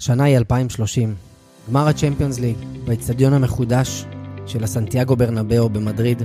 [0.00, 1.14] השנה היא 2030,
[1.70, 4.04] גמר הצ'מפיונס ליג באצטדיון המחודש
[4.46, 6.22] של הסנטיאגו ברנבאו במדריד,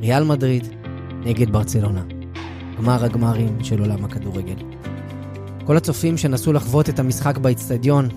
[0.00, 0.66] ריאל מדריד
[1.24, 2.02] נגד ברצלונה,
[2.78, 4.54] גמר הגמרים של עולם הכדורגל.
[5.64, 8.08] כל הצופים שנסו לחוות את המשחק באצטדיון,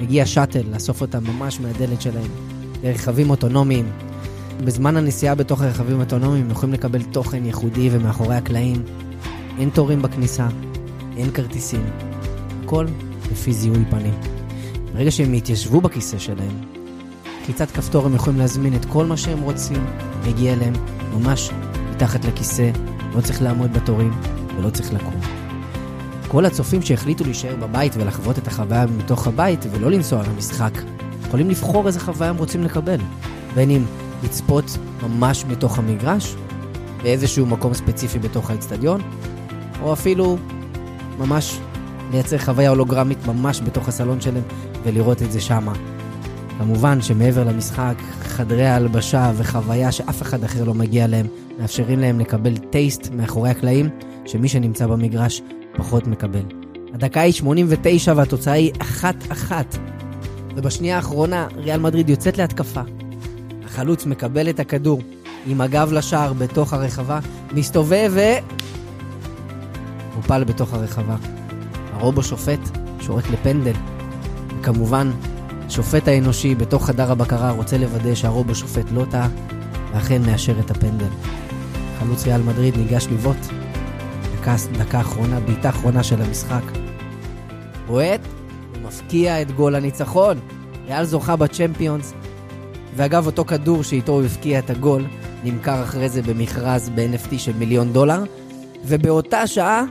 [0.00, 2.30] מגיע שאטל לאסוף אותם ממש מהדלת שלהם,
[2.82, 3.92] לרכבים אוטונומיים.
[4.64, 8.82] בזמן הנסיעה בתוך הרכבים האוטונומיים יכולים לקבל תוכן ייחודי ומאחורי הקלעים.
[9.58, 10.48] אין תורים בכניסה,
[11.16, 11.84] אין כרטיסים.
[12.64, 12.86] הכל
[13.32, 14.14] לפי זיהוי פנים.
[14.92, 16.64] ברגע שהם יתיישבו בכיסא שלהם,
[17.46, 19.86] קליצת כפתור הם יכולים להזמין את כל מה שהם רוצים,
[20.26, 20.72] מגיע להם
[21.14, 21.50] ממש
[21.90, 22.70] מתחת לכיסא,
[23.16, 24.12] לא צריך לעמוד בתורים
[24.58, 25.20] ולא צריך לקום.
[26.28, 30.72] כל הצופים שהחליטו להישאר בבית ולחוות את החוויה מתוך הבית ולא לנסוע למשחק,
[31.26, 32.98] יכולים לבחור איזה חוויה הם רוצים לקבל.
[33.54, 33.84] בין אם
[34.24, 36.34] לצפות ממש בתוך המגרש,
[37.02, 39.00] באיזשהו מקום ספציפי בתוך האצטדיון,
[39.82, 40.38] או אפילו
[41.18, 41.58] ממש
[42.12, 44.42] לייצר חוויה הולוגרמית ממש בתוך הסלון שלהם
[44.84, 45.72] ולראות את זה שמה.
[46.58, 51.26] כמובן שמעבר למשחק, חדרי ההלבשה וחוויה שאף אחד אחר לא מגיע להם,
[51.58, 53.88] מאפשרים להם לקבל טייסט מאחורי הקלעים,
[54.26, 55.42] שמי שנמצא במגרש
[55.76, 56.42] פחות מקבל.
[56.94, 58.72] הדקה היא 89 והתוצאה היא
[59.50, 59.52] 1-1.
[60.56, 62.80] ובשנייה האחרונה ריאל מדריד יוצאת להתקפה.
[63.64, 65.00] החלוץ מקבל את הכדור
[65.46, 67.18] עם הגב לשער בתוך הרחבה,
[67.52, 68.20] מסתובב ו...
[70.16, 71.16] מופל בתוך הרחבה.
[72.04, 72.60] הרובו שופט
[73.00, 73.72] שורק לפנדל.
[74.60, 75.10] וכמובן,
[75.66, 79.28] השופט האנושי בתוך חדר הבקרה רוצה לוודא שהרובו שופט לא טעה,
[79.92, 81.08] ואכן מאשר את הפנדל.
[81.98, 83.36] חלוץ ריאל מדריד ניגש לבעוט.
[84.36, 86.62] דקה, דקה אחרונה, בעיטה אחרונה של המשחק.
[87.86, 88.20] בועט
[88.74, 90.38] ומפקיע את גול הניצחון.
[90.86, 92.14] ריאל זוכה בצ'מפיונס.
[92.96, 95.04] ואגב, אותו כדור שאיתו הוא הפקיע את הגול,
[95.44, 98.24] נמכר אחרי זה במכרז ב-NFT של מיליון דולר.
[98.84, 99.84] ובאותה שעה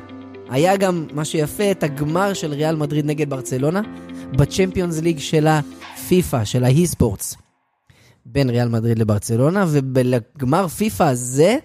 [0.50, 3.82] היה גם, מה שיפה, את הגמר של ריאל מדריד נגד ברצלונה,
[4.32, 7.36] בצ'מפיונס ליג של הפיפא, של ההי-ספורטס,
[8.26, 11.58] בין ריאל מדריד לברצלונה, ובגמר פיפא הזה,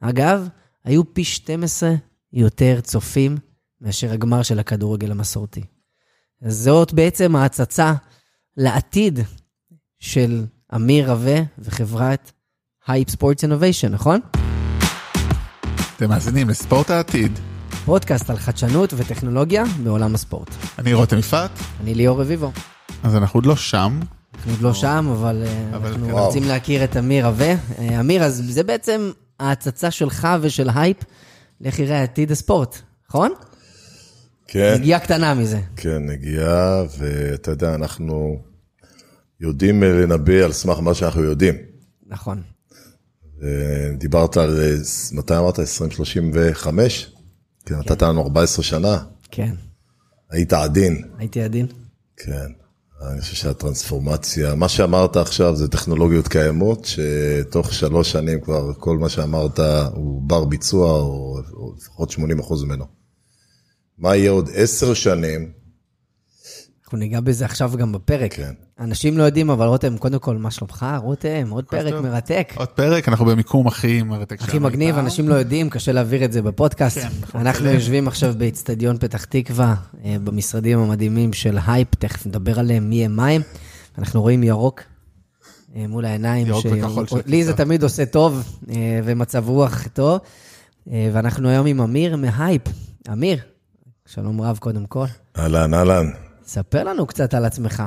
[0.00, 0.48] אגב,
[0.84, 1.94] היו פי 12
[2.32, 3.36] יותר צופים
[3.80, 5.62] מאשר הגמר של הכדורגל המסורתי.
[6.46, 7.92] זאת בעצם ההצצה
[8.56, 9.18] לעתיד
[9.98, 12.32] של אמיר רווה וחברת
[12.86, 14.20] HYPE Sports Innovation, נכון?
[15.96, 17.38] אתם מאזינים לספורט העתיד.
[17.88, 20.48] פודקאסט על חדשנות וטכנולוגיה בעולם הספורט.
[20.78, 21.50] אני רותם יפעת.
[21.80, 22.52] אני ליאור רביבו.
[23.02, 24.00] אז אנחנו עוד לא שם.
[24.34, 26.12] אנחנו עוד לא שם, אבל, אבל אנחנו כן.
[26.12, 27.54] רוצים להכיר את אמיר רווה.
[28.00, 29.10] אמיר, אז זה בעצם
[29.40, 30.96] ההצצה שלך ושל הייפ
[31.60, 32.78] לאיך יראה עתיד הספורט,
[33.08, 33.32] נכון?
[34.46, 34.74] כן.
[34.78, 35.60] נגיעה קטנה מזה.
[35.76, 38.38] כן, נגיעה, ואתה יודע, אנחנו
[39.40, 41.54] יודעים לנבא על סמך מה שאנחנו יודעים.
[42.06, 42.42] נכון.
[43.98, 44.60] דיברת על,
[45.12, 45.58] מתי אמרת?
[45.58, 47.12] 2035?
[47.68, 48.98] כן, נתת לנו 14 שנה.
[49.30, 49.54] כן.
[50.30, 51.02] היית עדין.
[51.18, 51.66] הייתי עדין.
[52.16, 52.52] כן.
[53.10, 59.08] אני חושב שהטרנספורמציה, מה שאמרת עכשיו זה טכנולוגיות קיימות, שתוך שלוש שנים כבר כל מה
[59.08, 59.60] שאמרת
[59.94, 62.84] הוא בר ביצוע, או, או לפחות 80 אחוז ממנו.
[63.98, 65.52] מה יהיה עוד עשר שנים?
[66.88, 68.34] אנחנו ניגע בזה עכשיו גם בפרק.
[68.34, 68.52] כן.
[68.80, 70.86] אנשים לא יודעים, אבל רותם, קודם כל, מה שלומך?
[71.02, 72.06] רותם, עוד פרק טוב.
[72.06, 72.52] מרתק.
[72.56, 75.04] עוד פרק, אנחנו במיקום הכי מרתק הכי מגניב, אי פעם.
[75.04, 76.98] אנשים לא יודעים, קשה להעביר את זה בפודקאסט.
[76.98, 77.40] כן, נכון.
[77.40, 77.70] אנחנו.
[77.70, 83.16] יושבים עכשיו באיצטדיון פתח תקווה, אה, במשרדים המדהימים של הייפ, תכף נדבר עליהם מי הם
[83.16, 83.42] מה הם.
[83.98, 84.82] אנחנו רואים ירוק
[85.76, 86.46] אה, מול העיניים.
[86.46, 87.56] ירוק וכחול של לי זה.
[87.56, 90.20] תמיד עושה טוב, אה, ומצב רוח טוב.
[90.92, 92.62] אה, ואנחנו היום עם אמיר מהייפ.
[93.12, 93.38] אמיר,
[94.06, 95.06] שלום רב קודם כל.
[95.38, 96.10] אהלן, אהלן.
[96.48, 97.82] ספר לנו קצת על עצמך.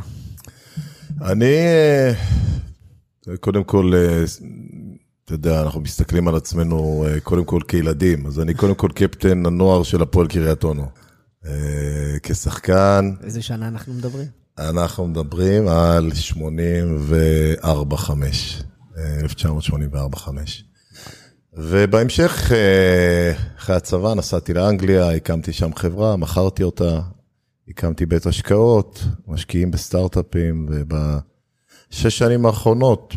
[1.21, 2.13] אני, אה,
[3.39, 4.23] קודם כל, אה,
[5.25, 9.45] אתה יודע, אנחנו מסתכלים על עצמנו אה, קודם כל כילדים, אז אני קודם כל קפטן
[9.45, 10.85] הנוער של הפועל קריית אונו.
[12.23, 14.27] כשחקן, איזה שנה אנחנו מדברים?
[14.59, 16.11] אנחנו מדברים על
[17.63, 17.63] 84-5,
[18.95, 20.27] 1984-5.
[21.53, 22.51] ובהמשך,
[23.57, 27.01] אחרי הצבא, נסעתי לאנגליה, הקמתי שם חברה, מכרתי אותה,
[27.71, 33.15] הקמתי בית השקעות, משקיעים בסטארט-אפים, ובשש שנים האחרונות,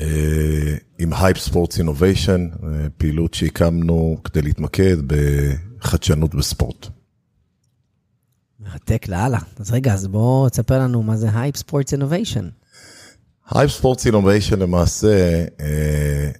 [0.00, 2.48] אה, עם HYPE Sports Innovation,
[2.96, 6.86] פעילות שהקמנו כדי להתמקד בחדשנות בספורט.
[8.60, 9.38] מרתק לאללה.
[9.58, 12.48] אז רגע, אז בוא תספר לנו מה זה HYPE Sports Innovation.
[13.50, 16.30] HYPE Sports Innovation למעשה, אה,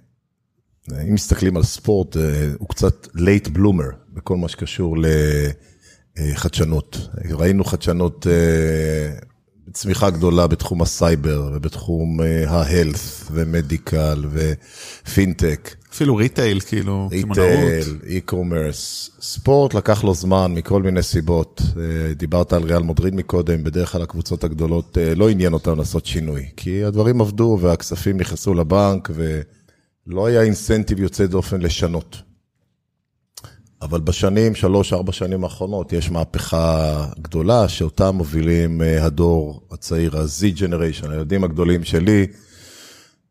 [1.07, 4.97] אם מסתכלים על ספורט, אה, הוא קצת late bloomer בכל מה שקשור
[6.19, 7.07] לחדשנות.
[7.31, 9.19] ראינו חדשנות אה,
[9.73, 15.75] צמיחה גדולה בתחום הסייבר ובתחום ה health ו medical ופינטק.
[15.93, 19.09] אפילו retail, כאילו, retail, e-commerce.
[19.21, 21.61] ספורט לקח לו זמן מכל מיני סיבות.
[21.77, 26.05] אה, דיברת על ריאל מדריד מקודם, בדרך כלל הקבוצות הגדולות אה, לא עניין אותן לעשות
[26.05, 32.30] שינוי, כי הדברים עבדו והכספים נכנסו לבנק ולא היה incentive יוצא דופן לשנות.
[33.81, 40.57] אבל בשנים, שלוש, ארבע שנים האחרונות, יש מהפכה גדולה שאותה מובילים אה, הדור הצעיר, ה-Z
[40.57, 42.27] Generation, הילדים הגדולים שלי,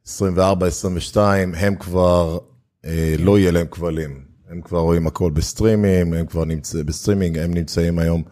[0.06, 2.38] 24, 22, הם כבר,
[2.84, 4.20] אה, לא יהיה להם כבלים.
[4.50, 8.22] הם כבר רואים הכל בסטרימינג, הם כבר נמצאים בסטרימינג, הם נמצאים היום,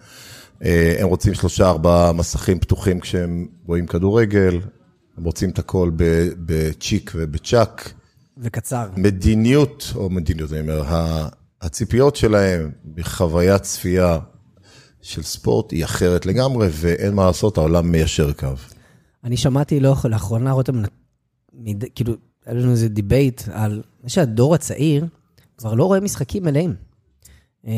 [0.65, 4.61] אה, הם רוצים שלושה, ארבעה מסכים פתוחים כשהם רואים כדורגל,
[5.19, 5.91] הם רוצים את הכל
[6.47, 7.93] בצ'יק ובצ'אק.
[8.39, 8.89] וקצר.
[8.97, 10.83] מדיניות, או מדיניות, אני אומר,
[11.63, 14.19] הציפיות שלהם מחוויית צפייה
[15.03, 18.47] של ספורט היא אחרת לגמרי, ואין מה לעשות, העולם מיישר קו.
[19.25, 20.83] אני שמעתי לא, לאחרונה, רותם,
[21.95, 22.15] כאילו,
[22.47, 25.07] היה לנו איזה debate על זה שהדור הצעיר
[25.59, 26.75] כבר לא רואה משחקים מלאים.
[27.65, 27.69] Um,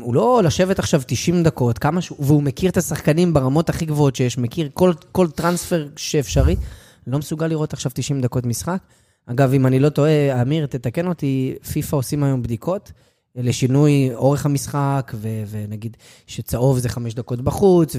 [0.00, 4.16] הוא לא לשבת עכשיו 90 דקות, כמה שהוא, והוא מכיר את השחקנים ברמות הכי גבוהות
[4.16, 6.56] שיש, מכיר כל, כל transfer שאפשרי,
[7.06, 8.78] לא מסוגל לראות עכשיו 90 דקות משחק.
[9.26, 12.92] אגב, אם אני לא טועה, אמיר, תתקן אותי, פיפ"א עושים היום בדיקות.
[13.36, 15.96] לשינוי אורך המשחק, ו- ונגיד
[16.26, 17.96] שצהוב זה חמש דקות בחוץ,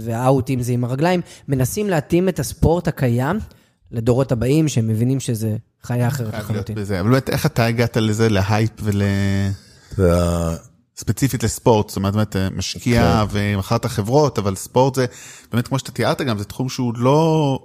[0.00, 3.38] והאוטים זה עם הרגליים, מנסים להתאים את הספורט הקיים
[3.90, 6.78] לדורות הבאים, שהם מבינים שזה חיה אחרת לחלוטין.
[6.78, 9.02] אבל באמת, איך אתה הגעת לזה, להייפ ול...
[11.00, 13.38] ספציפית לספורט, זאת אומרת, משקיע כן.
[13.38, 15.06] ומכרת חברות, אבל ספורט זה,
[15.52, 17.58] באמת כמו שאתה תיארת גם, זה תחום שהוא לא,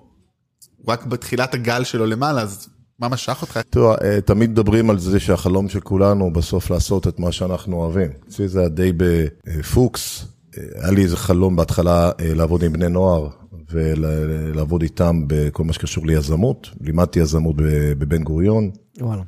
[0.88, 2.68] רק בתחילת הגל שלו למעלה, אז
[3.00, 3.60] מה משך אותך?
[3.70, 8.12] תראה, אה, תמיד מדברים על זה שהחלום של כולנו בסוף לעשות את מה שאנחנו אוהבים.
[8.28, 10.26] אצלי זה היה די בפוקס.
[10.58, 13.30] אה, היה לי איזה חלום בהתחלה אה, לעבוד עם בני נוער
[13.72, 16.70] ולעבוד איתם בכל מה שקשור ליזמות.
[16.82, 17.56] לימדתי יזמות
[17.98, 18.72] בבן גוריון.
[19.02, 19.24] וואלה.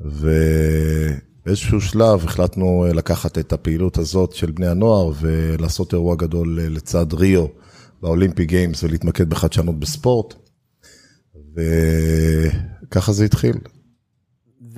[0.00, 7.46] ובאיזשהו שלב החלטנו לקחת את הפעילות הזאת של בני הנוער ולעשות אירוע גדול לצד ריו
[8.02, 10.34] ב Olympic Games ולהתמקד בחדשנות בספורט.
[11.56, 13.54] וככה זה התחיל.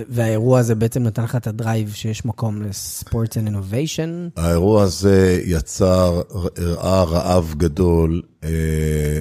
[0.09, 4.29] והאירוע הזה בעצם נתן לך את ה drive שיש מקום ל sport and innovation?
[4.37, 6.23] האירוע הזה יצר,
[6.57, 9.21] הראה רעב גדול, אה,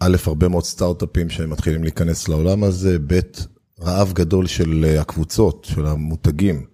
[0.00, 3.20] א', הרבה מאוד סטארט-אפים שמתחילים להיכנס לעולם הזה, ב',
[3.80, 6.66] רעב גדול של אה, הקבוצות, של המותגים,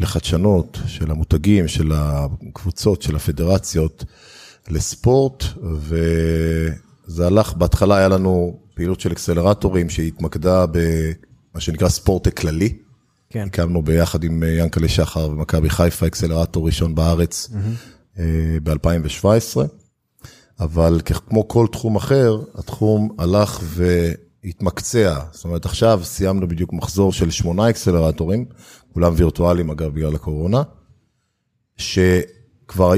[0.00, 4.04] לחדשנות, של המותגים, של הקבוצות, של הפדרציות,
[4.68, 12.78] לספורט, וזה הלך, בהתחלה היה לנו פעילות של אקסלרטורים שהתמקדה במה שנקרא ספורט הכללי.
[13.30, 13.46] כן.
[13.46, 18.20] הקמנו ביחד עם ינקלה שחר ומכבי חיפה אקסלרטור ראשון בארץ mm-hmm.
[18.62, 19.56] ב-2017.
[20.60, 25.18] אבל כמו כל תחום אחר, התחום הלך והתמקצע.
[25.32, 28.44] זאת אומרת, עכשיו סיימנו בדיוק מחזור של שמונה אקסלרטורים,
[28.92, 30.62] כולם וירטואליים אגב בגלל הקורונה,
[31.76, 32.92] שכבר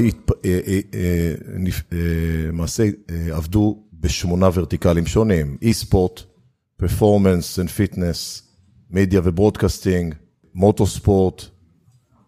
[0.45, 1.33] אה, אה,
[2.47, 2.89] למעשה
[3.31, 6.21] עבדו בשמונה ורטיקלים שונים, אי-ספורט,
[6.77, 8.47] performance and fitness,
[8.89, 10.15] מדיה ו broadcasting,
[10.53, 11.45] motorsport,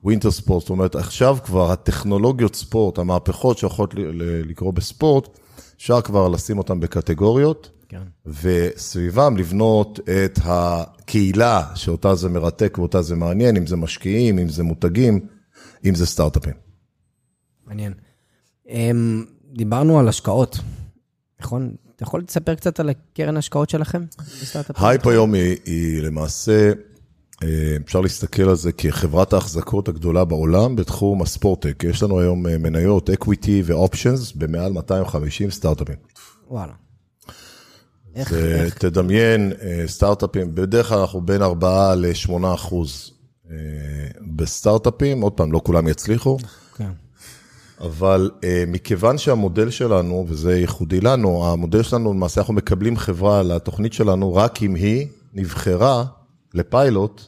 [0.03, 3.93] winter sport, זאת אומרת עכשיו כבר הטכנולוגיות ספורט, המהפכות שיכולות
[4.45, 5.39] לקרות בספורט,
[5.77, 8.01] אפשר כבר לשים אותן בקטגוריות, כן.
[8.25, 14.63] וסביבם לבנות את הקהילה שאותה זה מרתק ואותה זה מעניין, אם זה משקיעים, אם זה
[14.63, 15.19] מותגים,
[15.85, 16.53] אם זה סטארט-אפים.
[17.67, 17.93] מעניין.
[18.69, 20.59] אמ, דיברנו על השקעות.
[21.39, 21.75] נכון?
[21.95, 24.03] אתה יכול לספר קצת על הקרן השקעות שלכם?
[24.75, 26.71] הייפ היום היא, היא למעשה,
[27.43, 31.83] אה, אפשר להסתכל על זה כחברת ההחזקות הגדולה בעולם בתחום ה sportech.
[31.83, 35.95] יש לנו היום אה, מניות, equity ו options במעל 250 סטארט-אפים.
[36.47, 36.73] וואלה.
[38.15, 38.77] איך, איך?
[38.77, 43.13] תדמיין אה, סטארט-אפים, בדרך כלל אנחנו בין 4 ל-8 אחוז
[44.35, 46.37] בסטארט-אפים, עוד פעם, לא כולם יצליחו.
[46.77, 46.89] כן.
[47.79, 53.93] אבל אה, מכיוון שהמודל שלנו, וזה ייחודי לנו, המודל שלנו, למעשה אנחנו מקבלים חברה לתוכנית
[53.93, 56.05] שלנו רק אם היא נבחרה
[56.53, 57.21] לפיילוט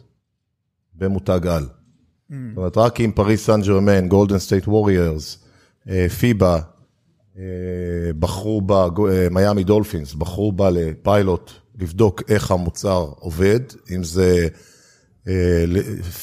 [0.96, 1.63] במותג על.
[1.63, 2.34] אממ.
[2.50, 5.38] זאת אומרת, רק אם פריס סן ג'רמן, גולדן סטייט ווריורס,
[6.20, 6.60] פיבה,
[8.20, 8.88] בחרו בה,
[9.31, 13.60] מיאמי דולפינס, בחרו בה לפיילוט לבדוק איך המוצר עובד,
[13.96, 14.48] אם זה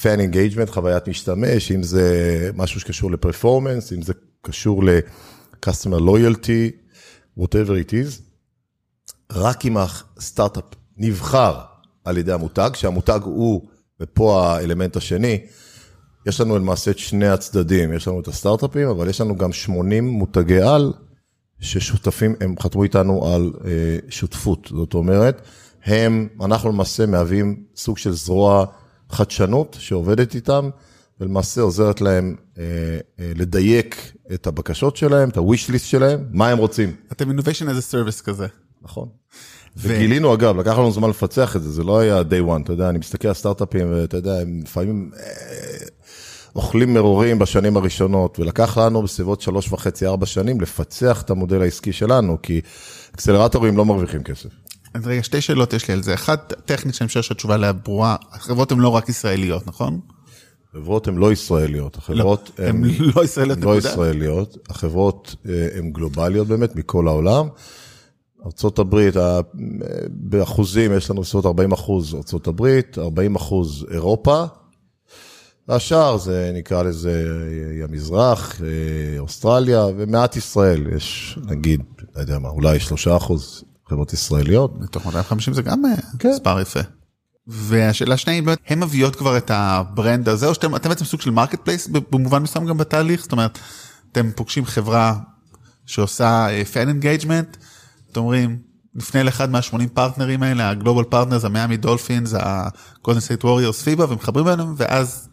[0.03, 4.13] fan engagement, חוויית משתמש, אם זה משהו שקשור ל performance, אם זה
[4.43, 6.73] קשור ל-customer loyalty,
[7.39, 8.23] whatever it is,
[9.33, 10.65] רק אם הסטארט-אפ
[10.97, 11.59] נבחר
[12.05, 13.69] על ידי המותג, שהמותג הוא,
[14.01, 15.41] ופה האלמנט השני,
[16.27, 20.09] יש לנו למעשה את שני הצדדים, יש לנו את הסטארט-אפים, אבל יש לנו גם 80
[20.09, 20.93] מותגי על
[21.61, 23.71] ששותפים, הם חתמו איתנו על אה,
[24.09, 25.43] שותפות, זאת אומרת,
[25.85, 28.67] הם, אנחנו למעשה מהווים סוג של זרוע
[29.11, 30.71] חדשנות שעובדת איתם,
[31.21, 32.63] ולמעשה עוזרת להם אה,
[33.21, 36.97] אה, לדייק את הבקשות שלהם, את ה-wish list שלהם, מה הם רוצים.
[37.13, 38.47] אתם innovation as a service כזה.
[38.83, 39.09] נכון.
[39.77, 42.89] וגילינו אגב, לקח לנו זמן לפצח את זה, זה לא היה day one, אתה יודע,
[42.89, 45.87] אני מסתכל על סטארט-אפים ואתה יודע, הם לפעמים אה,
[46.57, 51.93] אוכלים מרורים בשנים הראשונות, ולקח לנו בסביבות שלוש וחצי, ארבע שנים לפצח את המודל העסקי
[51.93, 52.61] שלנו, כי
[53.15, 54.49] אקסלרטורים לא מרוויחים כסף.
[54.95, 56.15] אז רגע, שתי שאלות יש לי על זה.
[56.15, 60.01] אחת, טכנית שאני חושב שהתשובה עליה ברורה, החברות הן לא רק ישראליות, נכון?
[60.71, 62.83] החברות הן לא ישראליות, החברות לא, הן
[63.15, 67.49] לא ישראליות, לא ישראליות, החברות הן אה, גלובליות באמת מכל העולם.
[68.45, 69.11] ארה"ב,
[70.09, 74.45] באחוזים יש לנו בסביבות 40 אחוז ארה"ב, 40 אחוז אירופה,
[75.69, 77.25] והשאר זה נקרא לזה
[77.85, 81.83] המזרח, אה, אוסטרליה ומעט ישראל, יש נגיד,
[82.17, 84.81] לא יודע מה, אולי 3 אחוז חברות ישראליות.
[84.81, 86.31] מתוך 250 זה גם אה, כן.
[86.31, 86.81] מספר יפה.
[87.47, 91.31] והשאלה השנייה, באמת, הן מביאות כבר את ה brand הזה, או שאתם בעצם סוג של
[91.31, 93.23] market place במובן מסוים גם בתהליך?
[93.23, 93.59] זאת אומרת,
[94.13, 95.15] אתם פוגשים חברה
[95.87, 97.57] שעושה fan engagement,
[98.13, 98.59] אתם אומרים,
[98.95, 104.45] נפנה לאחד מה-80 פרטנרים האלה, ה global partners, המיאמי דולפינס, הגולדן סטייט ווריורס, פיבה, ומחברים
[104.45, 105.29] ביניהם, ואז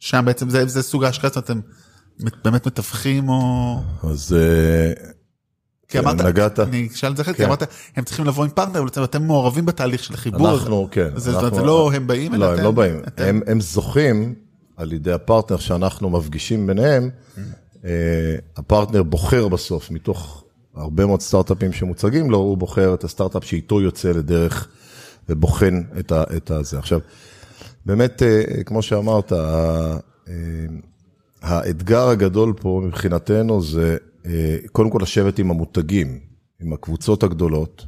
[0.00, 1.64] שם בעצם זה, זה סוג ההשקעה, זאת אומרת,
[2.20, 3.82] אתם באמת מתווכים או...
[4.02, 4.36] אז...
[5.86, 7.48] אה, כי אמרת, נגעת, אני אשאל את זה אחרת, כי כן.
[7.48, 7.62] אמרת,
[7.96, 10.50] הם צריכים לבוא עם פרטנר, אבל אתם מעורבים בתהליך של החיבור.
[10.50, 11.08] אנחנו, כן.
[11.16, 13.00] זה, לא הם באים, לא, הם לא באים.
[13.46, 14.34] הם, זוכים
[14.76, 17.10] על ידי הפרטנר שאנחנו מפגישים ביניהם,
[17.84, 17.90] אה,
[18.56, 24.08] הפרטנר בוחר בסוף מתוך הרבה מאוד סטארט-אפים שמוצגים לו, הוא בוחר את הסטארט-אפ שאיתו יוצא
[24.08, 24.68] לדרך
[25.28, 25.82] ובוחן
[26.36, 26.78] את, הזה.
[26.78, 27.00] עכשיו,
[27.86, 29.96] באמת, אה, כמו שאמרת, אה,
[31.42, 33.96] האתגר הגדול פה מבחינתנו זה
[34.72, 36.20] קודם כל לשבת עם המותגים,
[36.60, 37.86] עם הקבוצות הגדולות,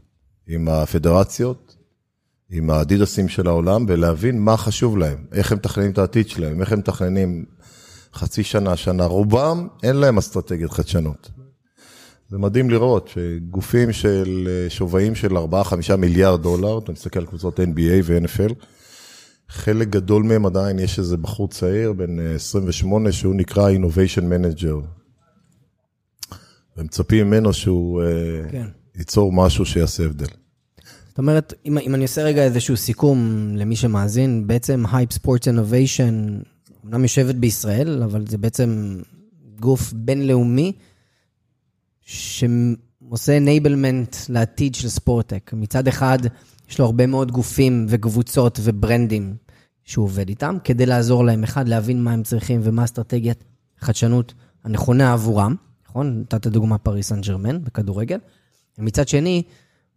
[0.49, 1.76] עם הפדרציות,
[2.50, 6.73] עם האדידסים של העולם, ולהבין מה חשוב להם, איך הם מתכננים את העתיד שלהם, איך
[6.73, 7.45] הם מתכננים
[8.14, 9.04] חצי שנה, שנה.
[9.04, 11.30] רובם, אין להם אסטרטגיית חדשנות.
[12.28, 18.02] זה מדהים לראות שגופים של שווים של 4-5 מיליארד דולר, אתה מסתכל על קבוצות NBA
[18.04, 18.54] ו-NFL,
[19.49, 24.98] חלק גדול מהם עדיין יש איזה בחור צעיר, בן 28, שהוא נקרא Innovation Manager.
[26.78, 28.06] ומצפים ממנו שהוא אה,
[28.50, 28.66] כן.
[28.97, 30.26] ייצור משהו שיעשה הבדל.
[31.08, 36.44] זאת אומרת, אם, אם אני עושה רגע איזשהו סיכום למי שמאזין, בעצם Hype Sports Innovation,
[36.85, 39.00] אמנם יושבת בישראל, אבל זה בעצם
[39.61, 40.73] גוף בינלאומי,
[42.00, 45.50] שעושה enablement לעתיד של ספורטק.
[45.52, 46.18] מצד אחד,
[46.70, 49.37] יש לו הרבה מאוד גופים וקבוצות וברנדים
[49.85, 53.44] שהוא עובד איתם, כדי לעזור להם, אחד, להבין מה הם צריכים ומה אסטרטגיית
[53.80, 55.54] החדשנות הנכונה עבורם,
[55.88, 56.21] נכון?
[56.21, 58.18] נתת דוגמה פריס סן ג'רמן בכדורגל.
[58.78, 59.42] ומצד שני,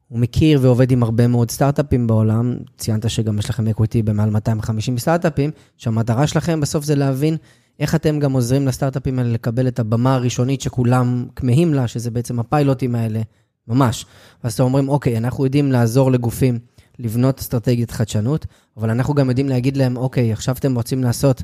[0.08, 2.58] הוא מכיר ועובד עם הרבה מאוד סטארט-אפים בעולם.
[2.78, 7.38] ציינת שגם יש לכם equity במעל 250 סטארט-אפים, שהמטרה שלכם בסוף זה להבין
[7.80, 12.40] איך אתם גם עוזרים לסטארט-אפים האלה לקבל את הבמה הראשונית שכולם כמהים לה, שזה בעצם
[12.40, 13.22] הפיילוטים האלה,
[13.68, 14.06] ממש.
[14.44, 16.60] ואז אתם אומרים, אוקיי, אנחנו יודעים לעזור לגופים
[17.00, 18.46] לבנות אסטרטגיית חדשנות,
[18.78, 21.44] אבל אנחנו גם יודעים להגיד להם, אוקיי, עכשיו אתם רוצים לעשות,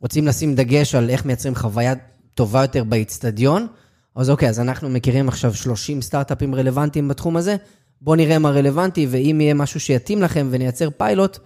[0.00, 1.94] רוצים לשים דגש על איך מייצרים חוויה
[2.34, 3.66] טובה יותר באיצטדיון,
[4.14, 7.56] אז אוקיי, אז אנחנו מכירים עכשיו 30 סטארט-אפים רלוונטיים בתחום הזה,
[8.00, 11.38] בואו נראה מה רלוונטי, ואם יהיה משהו שיתאים לכם ונייצר פיילוט,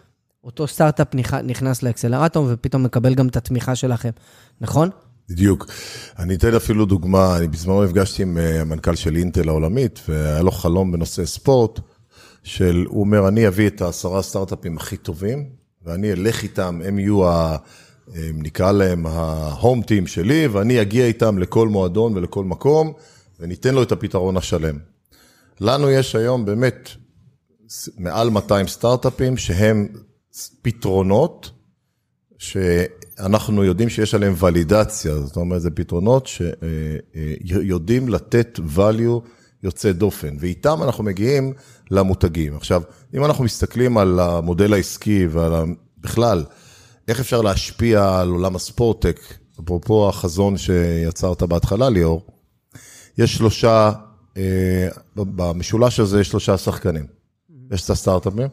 [0.45, 1.15] אותו סטארט-אפ
[1.45, 4.11] נכנס לאקסלרטור ופתאום מקבל גם את התמיכה שלכם,
[4.61, 4.91] נכון?
[5.29, 5.67] בדיוק.
[6.19, 10.51] אני אתן אפילו דוגמה, אני בזמנו נפגשתי עם אה, המנכ"ל של אינטל העולמית, והיה לו
[10.51, 11.81] חלום בנושא ספורט,
[12.43, 15.49] של, הוא אומר, אני אביא את העשרה סטארט-אפים הכי טובים,
[15.83, 17.57] ואני אלך איתם, הם יהיו ה...
[18.35, 22.93] נקרא להם ההום טים שלי, ואני אגיע איתם לכל מועדון ולכל מקום,
[23.41, 24.79] וניתן לו את הפתרון השלם.
[25.61, 26.89] לנו יש היום באמת
[27.99, 29.89] מעל 200 סטארט-אפים שהם
[30.63, 31.51] פתרונות
[32.39, 36.29] שאנחנו יודעים שיש עליהם ולידציה, זאת אומרת, זה פתרונות
[37.47, 39.21] שיודעים לתת value
[39.63, 41.53] יוצא דופן, ואיתם אנחנו מגיעים
[41.91, 42.57] למותגים.
[42.57, 42.83] עכשיו,
[43.15, 45.53] אם אנחנו מסתכלים על המודל העסקי ועל
[46.01, 46.45] בכלל,
[47.09, 49.21] איך אפשר להשפיע על עולם הספורטק,
[49.65, 52.27] אפרופו החזון שיצרת בהתחלה, ליאור,
[53.19, 53.93] יש שלושה,
[54.37, 57.07] אה, במשולש הזה יש שלושה שחקנים.
[57.71, 58.49] יש את הסטארט-אפים,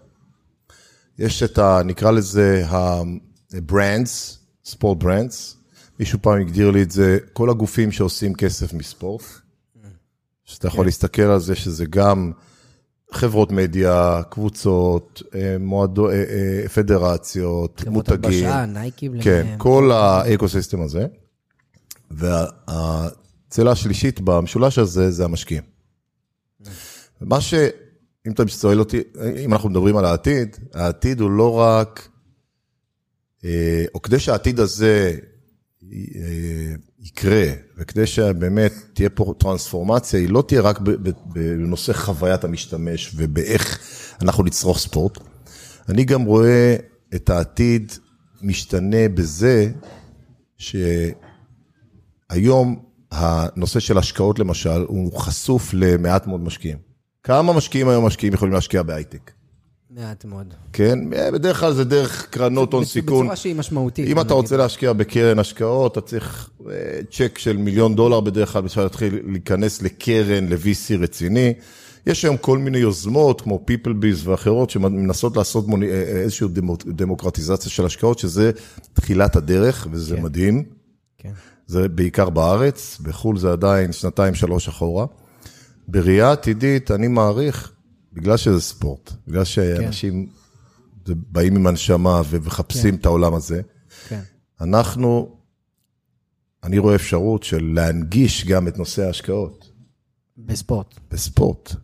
[1.20, 1.81] יש את ה...
[1.86, 5.57] נקרא לזה ה-brands, sport brands,
[6.00, 9.24] מישהו פעם הגדיר לי את זה, כל הגופים שעושים כסף מספורט,
[10.46, 10.86] שאתה יכול כן.
[10.86, 12.31] להסתכל על זה שזה גם...
[13.13, 18.17] חברות מדיה, קבוצות, אה, מועדו, אה, אה, פדרציות, מותגים.
[18.17, 19.09] חברות הלבשה, נייקי.
[19.21, 21.05] כן, כל ה ecosystem הזה.
[22.11, 25.63] והתת הצלע השלישית במשולש הזה זה המשקיעים.
[27.21, 27.53] מה ש...
[28.27, 29.01] אם אתה שואל אותי,
[29.45, 32.09] אם אנחנו מדברים על העתיד, העתיד הוא לא רק,
[33.93, 35.17] או כדי שהעתיד הזה
[37.01, 37.46] יקרה,
[37.77, 40.79] וכדי שבאמת תהיה פה טרנספורמציה, היא לא תהיה רק
[41.25, 43.79] בנושא חוויית המשתמש ובאיך
[44.22, 45.17] אנחנו נצרוך ספורט.
[45.89, 46.75] אני גם רואה
[47.15, 47.91] את העתיד
[48.41, 49.72] משתנה בזה
[52.29, 56.77] שהיום הנושא של השקעות למשל, הוא חשוף למעט מאוד משקיעים.
[57.24, 59.31] כמה משקיעים היום משקיעים יכולים להשקיע בהייטק?
[59.95, 60.53] מעט מאוד.
[60.74, 63.19] כן, בדרך כלל זה דרך קרנות הון סיכון.
[63.19, 64.07] בצורה שהיא משמעותית.
[64.07, 68.62] אם אתה רוצה להשקיע בקרן השקעות, אתה צריך אה, צ'ק של מיליון דולר בדרך כלל
[68.62, 71.53] בשביל להתחיל להיכנס לקרן, ל-VC רציני.
[72.07, 76.48] יש היום כל מיני יוזמות, כמו PeopleBiz ואחרות, שמנסות לעשות מוני, אה, אה, איזושהי
[76.86, 78.51] דמוקרטיזציה של השקעות, שזה
[78.93, 80.24] תחילת הדרך, וזה כן.
[80.24, 80.63] מדהים.
[81.17, 81.31] כן.
[81.67, 85.05] זה בעיקר בארץ, בחו"ל זה עדיין שנתיים, שלוש אחורה.
[85.88, 87.71] בראייה עתידית, אני מעריך,
[88.13, 90.27] בגלל שזה ספורט, בגלל שאנשים
[91.05, 91.13] כן.
[91.15, 92.97] באים עם הנשמה ומחפשים כן.
[93.01, 93.61] את העולם הזה,
[94.07, 94.21] כן.
[94.61, 95.35] אנחנו,
[96.63, 99.71] אני רואה אפשרות של להנגיש גם את נושא ההשקעות.
[100.37, 100.99] בספורט.
[101.11, 101.75] בספורט.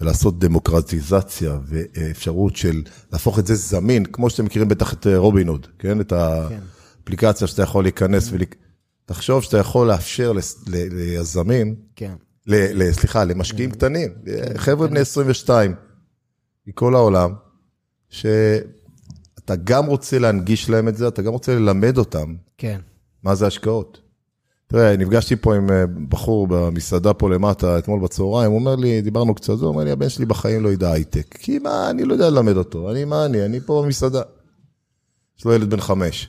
[0.00, 5.66] ולעשות דמוקרטיזציה ואפשרות של להפוך את זה זמין, כמו שאתם מכירים בטח את רובין הוד,
[5.78, 6.00] כן?
[6.00, 6.16] את כן.
[7.00, 8.36] האפליקציה שאתה יכול להיכנס כן.
[8.36, 8.42] ול...
[9.06, 10.32] תחשוב שאתה יכול לאפשר
[10.66, 12.14] ליזמים, כן.
[12.46, 13.76] ל, סליחה, למשקיעים כן.
[13.76, 14.58] קטנים, כן.
[14.58, 15.74] חבר'ה בני 22
[16.66, 17.34] מכל העולם,
[18.08, 22.80] שאתה גם רוצה להנגיש להם את זה, אתה גם רוצה ללמד אותם כן.
[23.22, 24.00] מה זה השקעות.
[24.66, 29.34] תראה, נפגשתי פה עם אה, בחור במסעדה פה למטה אתמול בצהריים, הוא אומר לי, דיברנו
[29.34, 31.36] קצת, הוא אומר לי, הבן שלי בחיים לא ידע הייטק.
[31.38, 34.22] כי מה, אני לא יודע ללמד אותו, אני, מה אני, אני פה במסעדה.
[35.38, 36.28] יש לו ילד בן חמש.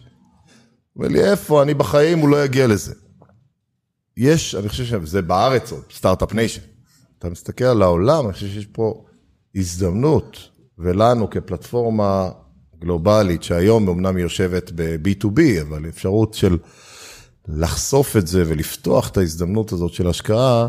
[0.95, 2.93] אומר לי, איפה, אני בחיים, הוא לא יגיע לזה.
[4.17, 6.62] יש, אני חושב שזה בארץ עוד, start-up nation.
[7.19, 9.03] אתה מסתכל על העולם, אני חושב שיש פה
[9.55, 10.38] הזדמנות,
[10.79, 12.29] ולנו כפלטפורמה
[12.79, 16.57] גלובלית, שהיום אמנם היא יושבת ב-B2B, אבל אפשרות של
[17.48, 20.67] לחשוף את זה ולפתוח את ההזדמנות הזאת של השקעה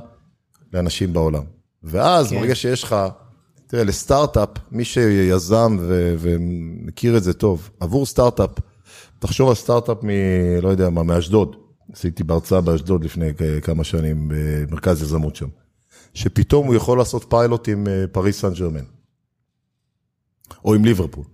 [0.73, 1.43] לאנשים בעולם.
[1.83, 2.41] ואז, כן.
[2.41, 2.97] ברגע שיש לך,
[3.67, 8.51] תראה, לסטארט-אפ, מי שיזם ו- ומכיר את זה טוב, עבור סטארט-אפ,
[9.18, 10.11] תחשוב על סטארט-אפ מ...
[10.62, 11.57] לא יודע מה, מאשדוד.
[11.92, 15.49] עשיתי בהרצאה באשדוד לפני כמה שנים, במרכז יזמות שם.
[16.14, 18.85] שפתאום הוא יכול לעשות פיילוט עם אה, פריס סן ג'רמן.
[20.64, 21.25] או עם ליברפול.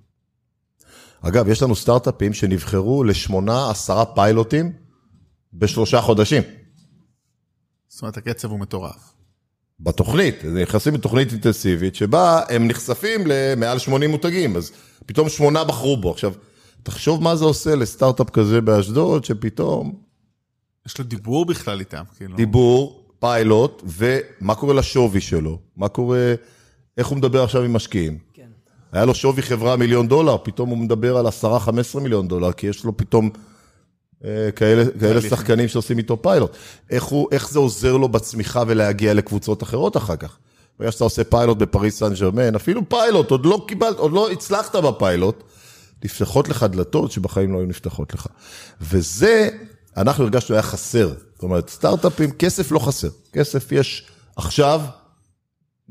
[1.21, 4.73] אגב, יש לנו סטארט-אפים שנבחרו לשמונה, עשרה פיילוטים
[5.55, 6.43] בשלושה חודשים.
[7.89, 9.13] זאת אומרת, הקצב הוא מטורף.
[9.81, 14.73] בתוכנית, נכנסים לתוכנית אינטנסיבית, שבה הם נחשפים למעל 80 מותגים, אז
[15.07, 16.11] פתאום שמונה בחרו בו.
[16.11, 16.33] עכשיו,
[16.83, 20.12] תחשוב מה זה עושה לסטארט-אפ כזה באשדוד, שפתאום...
[20.87, 22.37] יש לו דיבור בכלל איתם, כאילו.
[22.37, 26.35] דיבור, פיילוט, ומה קורה לשווי שלו, מה קורה,
[26.99, 28.19] איך הוא מדבר עכשיו עם משקיעים.
[28.35, 28.49] כן.
[28.93, 32.85] היה לו שווי חברה מיליון דולר, פתאום הוא מדבר על 10-15 מיליון דולר, כי יש
[32.85, 33.31] לו פתאום
[34.25, 36.57] אה, כאלה, כאלה שחקנים שעושים איתו פיילוט.
[36.91, 40.39] איך, הוא, איך זה עוזר לו בצמיחה ולהגיע לקבוצות אחרות אחר כך?
[40.79, 44.77] ברגע שאתה עושה פיילוט בפריס סן ג'רמן, אפילו פיילוט, עוד לא קיבלת, עוד לא הצלחת
[44.77, 45.43] בפיילוט,
[46.05, 48.27] נפתחות לך דלתות שבחיים לא היו נפתחות לך.
[48.81, 49.49] וזה,
[49.97, 51.09] אנחנו הרגשנו היה חסר.
[51.35, 53.09] זאת אומרת, סטארט-אפים, כסף לא חסר.
[53.33, 54.81] כסף יש עכשיו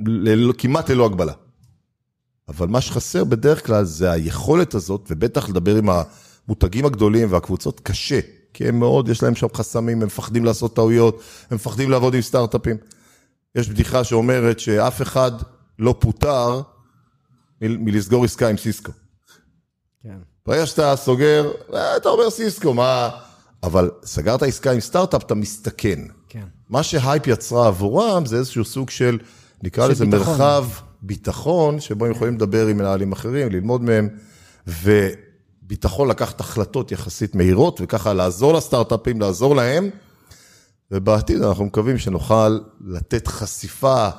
[0.08, 1.34] ל- כמעט ללא הגבלה.
[2.50, 8.20] אבל מה שחסר בדרך כלל זה היכולת הזאת, ובטח לדבר עם המותגים הגדולים והקבוצות, קשה.
[8.54, 12.22] כי הם מאוד, יש להם שם חסמים, הם מפחדים לעשות טעויות, הם מפחדים לעבוד עם
[12.22, 12.78] סטארט-אפים.
[13.56, 15.32] יש בדיחה שאומרת שאף אחד
[15.80, 16.62] לא פוטר
[17.62, 18.92] מ- מלסגור עסקה עם סיסקו.
[20.04, 20.18] כן.
[20.46, 23.10] ברגע שאתה סוגר, אה, אתה אומר סיסקו, מה...
[23.64, 26.00] אבל סגרת עסקה עם סטארט-אפ, אתה מסתכן.
[26.30, 26.46] כן.
[26.70, 29.20] מה שהייפ יצרה עבורם זה איזשהו סוג של,
[29.64, 30.28] נקרא לזה ביטחון.
[30.28, 30.66] מרחב
[31.02, 34.10] ביטחון, שבו הם יכולים לדבר עם מנהלים אחרים, ללמוד מהם,
[34.68, 39.90] וביטחון לקחת החלטות יחסית מהירות, וככה לעזור לסטארט-אפים, לעזור להם,
[40.92, 44.10] ובעתיד אנחנו מקווים שנוכל לתת חשיפה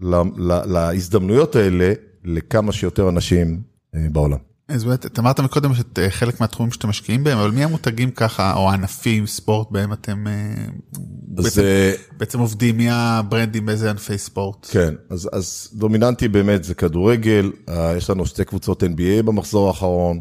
[0.00, 1.92] להזדמנויות האלה
[2.24, 3.62] לכמה שיותר אנשים
[3.94, 4.38] אה, בעולם.
[4.68, 8.10] אז באמת, אתה אמרת מקודם שאת אה, חלק מהתחומים שאתם משקיעים בהם, אבל מי המותגים
[8.10, 10.64] ככה, או הענפים, ספורט, בהם אתם אה,
[11.28, 11.62] בעצם,
[12.16, 14.66] בעצם עובדים, מי הברנדים באיזה ענפי ספורט?
[14.70, 20.20] כן, אז, אז דומיננטי באמת זה כדורגל, אה, יש לנו שתי קבוצות NBA במחזור האחרון,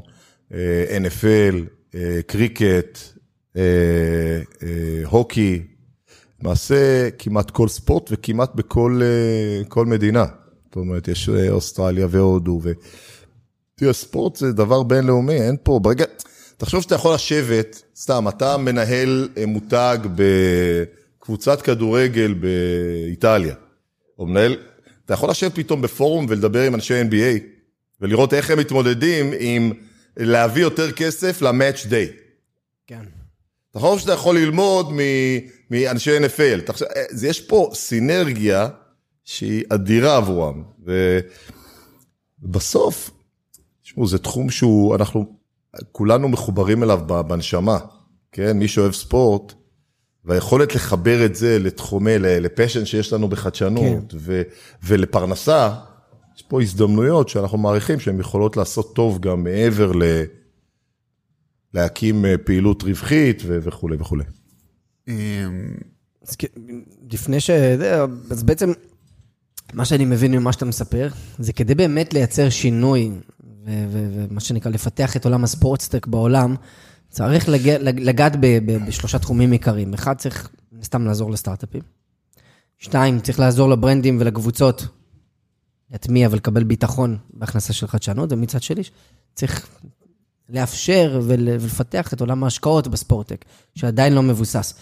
[1.01, 1.55] NFL,
[2.27, 2.99] קריקט,
[5.05, 5.63] הוקי,
[6.41, 10.25] למעשה כמעט כל ספורט וכמעט בכל מדינה.
[10.65, 12.59] זאת אומרת, יש אוסטרליה והודו.
[12.63, 12.71] ו...
[13.75, 16.05] תראה, ספורט זה דבר בינלאומי, אין פה, ברגע,
[16.57, 19.97] תחשוב שאתה יכול לשבת, סתם, אתה מנהל אה, מותג
[21.19, 23.55] קבוצת כדורגל באיטליה,
[24.19, 24.57] או מנהל,
[25.05, 27.43] אתה יכול לשבת פתאום בפורום ולדבר עם אנשי NBA,
[28.01, 29.71] ולראות איך הם מתמודדים עם
[30.17, 32.07] להביא יותר כסף למאץ' דיי.
[32.87, 33.03] כן.
[33.71, 34.93] אתה חושב שאתה יכול ללמוד
[35.71, 36.61] מאנשי NFL.
[36.65, 36.85] תחשב,
[37.23, 38.67] יש פה סינרגיה
[39.23, 40.63] שהיא אדירה עבורם.
[42.41, 43.11] ובסוף,
[43.85, 45.25] תשמעו, זה תחום שהוא, אנחנו
[45.91, 47.77] כולנו מחוברים אליו בנשמה,
[48.31, 48.57] כן?
[48.57, 49.53] מי שאוהב ספורט,
[50.25, 54.17] והיכולת לחבר את זה לתחומי, לפשן שיש לנו בחדשנות, כן.
[54.19, 54.41] ו,
[54.83, 55.75] ולפרנסה,
[56.35, 60.03] יש פה הזדמנויות שאנחנו מעריכים שהן יכולות לעשות טוב גם מעבר ל...
[61.73, 64.23] להקים אה, פעילות רווחית וכולי וכולי.
[65.07, 65.13] אמ,
[66.27, 66.35] אז
[67.11, 67.49] לפני ש...
[68.29, 68.71] אז בעצם,
[69.73, 71.07] מה שאני מבין ממה שאתה מספר,
[71.39, 73.11] זה כדי באמת לייצר שינוי,
[73.65, 76.55] ומה שנקרא, לפתח את עולם הספורטסטק בעולם,
[77.09, 77.49] צריך
[77.83, 78.35] לגעת
[78.87, 79.93] בשלושה תחומים עיקריים.
[79.93, 80.49] אחד, צריך
[80.83, 81.81] סתם לעזור לסטארט-אפים.
[82.79, 84.87] שתיים, צריך לעזור לברנדים ולקבוצות
[85.91, 88.81] להטמיע ולקבל ביטחון בהכנסה של חדשנות, ומצד שלי,
[89.33, 89.67] צריך
[90.49, 94.73] לאפשר ולפתח את עולם ההשקעות בספורטק, שעדיין לא מבוסס.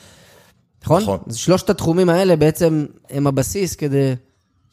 [0.83, 1.01] נכון?
[1.01, 1.19] נכון.
[1.27, 4.13] אז שלושת התחומים האלה בעצם הם הבסיס כדי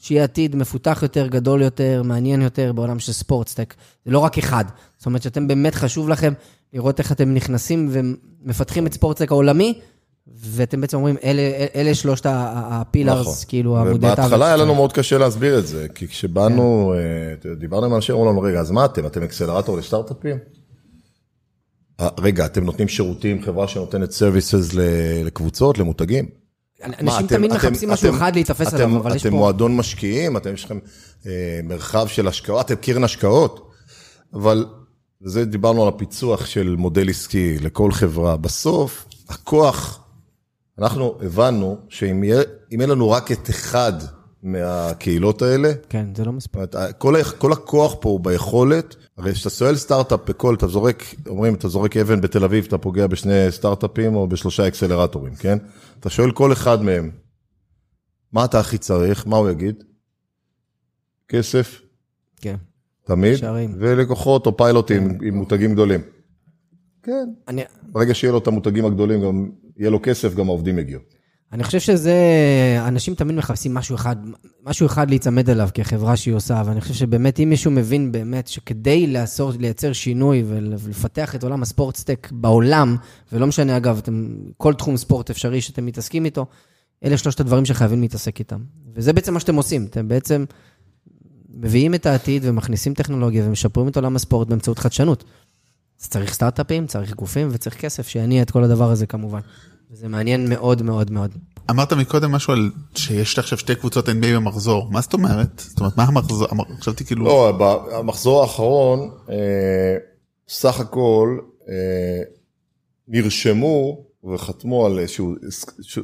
[0.00, 3.74] שיהיה עתיד מפותח יותר, גדול יותר, מעניין יותר בעולם של ספורטסטק.
[4.04, 4.64] זה לא רק אחד.
[4.98, 6.32] זאת אומרת שאתם באמת חשוב לכם
[6.72, 9.78] לראות איך אתם נכנסים ומפתחים את sportstech העולמי,
[10.36, 11.42] ואתם בעצם אומרים, אלה,
[11.74, 13.34] אלה שלושת ה pillars, נכון.
[13.48, 14.18] כאילו, עמודי תווך.
[14.18, 16.94] ובהתחלה היה לנו מאוד קשה להסביר את זה, כי כשבאנו,
[17.42, 17.54] כן.
[17.54, 19.06] דיברנו עם אנשים, אמרו לנו, רגע, אז מה אתם?
[19.06, 20.36] אתם אקסלרטור לסטארט-אפים?
[22.20, 24.70] רגע, אתם נותנים שירותים, חברה שנותנת services
[25.24, 26.39] לקבוצות, למותגים?
[26.84, 29.28] אנשים תמיד מחפשים משהו אחד להיתפס עליו, אבל יש פה...
[29.28, 30.78] אתם מועדון משקיעים, אתם יש לכם
[31.26, 33.70] אה, מרחב של השקעות, אתם קרן השקעות,
[34.34, 34.66] אבל
[35.20, 38.36] זה דיברנו על הפיצוח של מודל עסקי לכל חברה.
[38.36, 40.00] בסוף, הכוח,
[40.78, 43.92] אנחנו הבנו שאם יהיה לנו רק את אחד
[44.42, 45.72] מהקהילות האלה.
[45.88, 46.62] כן, זה לא מספיק.
[46.98, 51.68] כל, כל הכוח פה הוא ביכולת, הרי כשאתה שואל סטארט-אפ בכל, אתה זורק, אומרים, אתה
[51.68, 55.58] זורק אבן בתל אביב, אתה פוגע בשני סטארט-אפים או בשלושה אקסלרטורים, כן?
[56.00, 57.10] אתה שואל כל אחד מהם,
[58.32, 59.26] מה אתה הכי צריך?
[59.26, 59.84] מה הוא יגיד?
[61.28, 61.80] כסף?
[62.40, 62.56] כן.
[63.04, 63.36] תמיד?
[63.36, 63.74] שערים.
[63.78, 65.26] ולקוחות או פיילוטים כן.
[65.26, 66.00] עם מותגים גדולים.
[67.02, 67.28] כן.
[67.48, 67.62] אני...
[67.82, 71.00] ברגע שיהיה לו את המותגים הגדולים, גם יהיה לו כסף, גם העובדים יגיעו.
[71.52, 72.14] אני חושב שזה,
[72.88, 74.16] אנשים תמיד מחפשים משהו אחד,
[74.64, 79.06] משהו אחד להיצמד אליו כחברה שהיא עושה, ואני חושב שבאמת, אם מישהו מבין באמת שכדי
[79.06, 82.96] לעשות, לייצר שינוי ולפתח את עולם הספורטסטק בעולם,
[83.32, 86.46] ולא משנה אגב, אתם, כל תחום ספורט אפשרי שאתם מתעסקים איתו,
[87.04, 88.60] אלה שלושת הדברים שחייבים להתעסק איתם.
[88.94, 90.44] וזה בעצם מה שאתם עושים, אתם בעצם
[91.54, 95.24] מביאים את העתיד ומכניסים טכנולוגיה ומשפרים את עולם הספורט באמצעות חדשנות.
[96.00, 99.40] אז צריך סטארט-אפים, צריך גופים וצריך כסף שיניע את כל הדבר הזה כמובן.
[99.92, 101.34] וזה מעניין מאוד מאוד מאוד.
[101.70, 105.62] אמרת מקודם משהו על שיש עכשיו שתי קבוצות NBA במחזור, מה זאת אומרת?
[105.66, 106.48] זאת אומרת, מה המחזור?
[106.80, 107.24] חשבתי כאילו...
[107.24, 109.96] לא, במחזור האחרון, אה,
[110.48, 112.22] סך הכל אה,
[113.08, 115.34] נרשמו וחתמו על איזשהו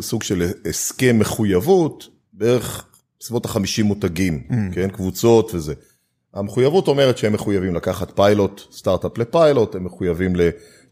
[0.00, 2.86] סוג של הסכם מחויבות, בערך
[3.20, 4.74] בסביבות ה-50 מותגים, mm.
[4.74, 5.74] כן, קבוצות וזה.
[6.34, 10.32] המחויבות אומרת שהם מחויבים לקחת פיילוט, סטארט-אפ לפיילוט, הם מחויבים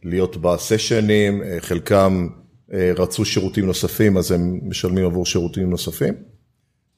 [0.03, 2.29] להיות בסשנים, אה, חלקם
[2.73, 6.15] רצו שירותים נוספים, אז הם משלמים עבור שירותים נוספים,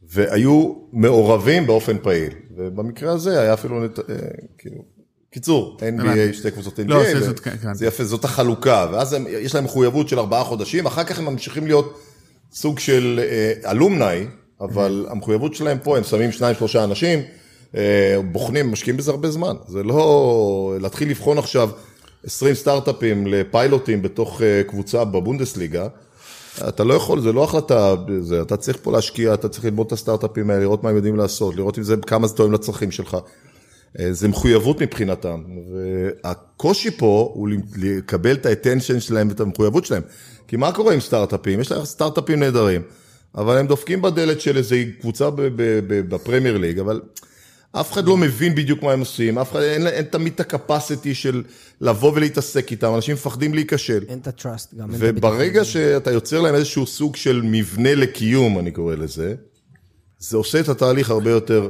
[0.03, 3.99] והיו מעורבים באופן פעיל, ובמקרה הזה היה אפילו, נת...
[3.99, 4.05] אה,
[4.59, 4.85] כאילו,
[5.31, 7.03] קיצור, NBA, שתי קבוצות NBA, לא,
[7.43, 7.75] כן, כן.
[7.75, 11.25] זה יפה, זאת החלוקה, ואז הם, יש להם מחויבות של ארבעה חודשים, אחר כך הם
[11.25, 12.01] ממשיכים להיות
[12.53, 14.27] סוג של אה, אלומני,
[14.61, 17.19] אבל המחויבות שלהם פה, הם שמים שניים שלושה אנשים,
[18.33, 21.71] בוחנים, משקיעים בזה הרבה זמן, זה לא להתחיל לבחון עכשיו
[22.27, 25.89] 20 סטארט-אפים לפיילוטים בתוך אה, קבוצה בבונדסליגה,
[26.69, 29.93] אתה לא יכול, זה לא החלטה, זה, אתה צריך פה להשקיע, אתה צריך ללמוד את
[29.93, 33.17] הסטארט-אפים האלה, לראות מה הם יודעים לעשות, לראות אם זה, כמה זה תואם לצרכים שלך.
[34.01, 40.03] אה, זה מחויבות מבחינתם, והקושי פה הוא לקבל את האטנשן שלהם ואת המחויבות שלהם.
[40.49, 41.61] כי מה קורה עם סטארט-אפים?
[41.61, 42.83] יש להם סטארט-אפים נהדרים,
[43.35, 45.29] אבל הם דופקים בדלת של איזו קבוצה
[45.89, 47.01] בפרמייר ליג, אבל
[47.81, 51.15] אף אחד לא מבין בדיוק מה הם עושים, אף אחד, אין, אין תמיד את הקפסיטי
[51.15, 51.43] של
[51.81, 54.05] לבוא ולהתעסק איתם, אנשים מפחדים להיכשל.
[54.09, 54.89] אין את הטראסט גם.
[54.93, 59.35] וברגע שאתה יוצר להם איזשהו סוג של מבנה לקיום, אני קורא לזה,
[60.19, 61.69] זה עושה את התהליך הרבה יותר,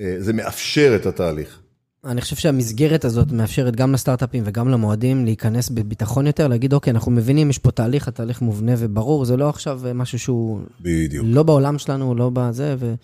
[0.00, 1.58] אה, זה מאפשר את התהליך.
[2.04, 7.12] אני חושב שהמסגרת הזאת מאפשרת גם לסטארט-אפים וגם למועדים להיכנס בביטחון יותר, להגיד, אוקיי, אנחנו
[7.12, 10.60] מבינים, יש פה תהליך, התהליך מובנה וברור, זה לא עכשיו משהו שהוא...
[10.80, 11.24] בדיוק.
[11.28, 12.94] לא בעולם שלנו, לא בזה, ו...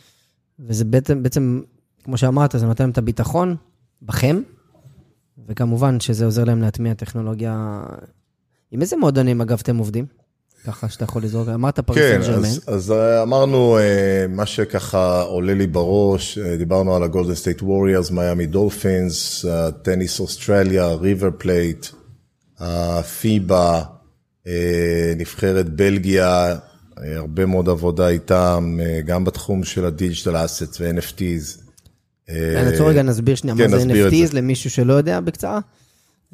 [0.60, 1.60] וזה בעצם, בעצם
[2.04, 3.56] כמו שאמרת, זה נותן להם את הביטחון
[4.02, 4.40] בכם,
[5.48, 7.82] וכמובן שזה עוזר להם להטמיע טכנולוגיה.
[8.70, 10.06] עם איזה מועדונים, אגב, אתם עובדים?
[10.66, 12.46] ככה שאתה יכול לזרוק, אמרת פריס כן, סן ג'רמן.
[12.46, 17.62] אז, אז אה, אמרנו, אה, מה שככה עולה לי בראש, אה, דיברנו על הגולדן סטייט
[17.62, 19.44] ווריורס, מיאמי דולפינס,
[19.82, 21.86] טניס אוסטרליה, ריבר פלייט,
[22.58, 23.82] הפיבה,
[25.16, 26.56] נבחרת בלגיה,
[26.96, 31.63] הרבה מאוד עבודה איתם, גם בתחום של ה digital assets ו-NFTs.
[32.30, 34.34] נעצור רגע, נסביר שנייה כן, מה זה NFTs.
[34.34, 35.60] למישהו שלא יודע בקצרה.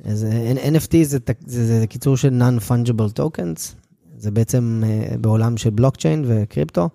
[0.04, 3.60] אז אה, NFT זה, תק- זה, זה קיצור של Non-Fungible Tokens,
[4.18, 6.88] זה בעצם אה, בעולם של בלוקצ'יין וקריפטו,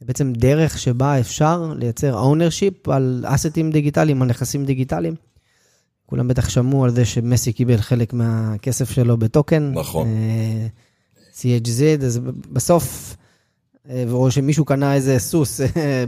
[0.00, 5.14] זה בעצם דרך שבה אפשר לייצר ownership על אסטים דיגיטליים, על נכסים דיגיטליים.
[6.06, 9.72] כולם בטח שמעו על זה שמסי קיבל חלק מהכסף שלו בטוקן.
[9.74, 10.08] נכון.
[10.08, 10.66] אה,
[11.34, 12.20] CHZ, אז
[12.52, 13.19] בסוף, אה,
[14.10, 16.04] או שמישהו קנה איזה סוס אה,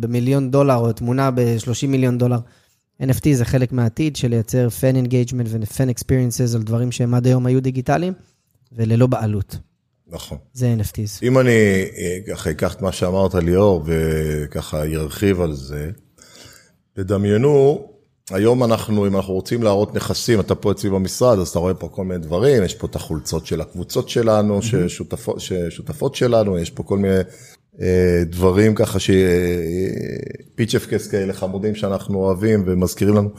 [0.00, 2.38] במיליון דולר, או תמונה ב-30 מיליון דולר.
[3.02, 7.46] NFT זה חלק מהעתיד של לייצר fan engagement ו-fan experiences על דברים שהם עד היום
[7.46, 8.12] היו דיגיטליים,
[8.72, 9.56] וללא בעלות.
[10.06, 10.38] נכון.
[10.52, 11.18] זה NFTs.
[11.22, 11.50] אם אני
[11.96, 15.90] אה, ככה אקח את מה שאמרת ליאור וככה ירחיב על זה,
[16.92, 17.86] תדמיינו,
[18.30, 21.88] היום אנחנו, אם אנחנו רוצים להראות נכסים, אתה פה אצלי במשרד, אז אתה רואה פה
[21.88, 26.82] כל מיני דברים, יש פה את החולצות של הקבוצות שלנו, ששותפות, ששותפות שלנו, יש פה
[26.82, 27.18] כל מיני
[27.80, 29.16] אה, דברים ככה, ש- אה,
[30.54, 33.30] פיצ'פקס כאלה חמודים שאנחנו אוהבים ומזכירים לנו.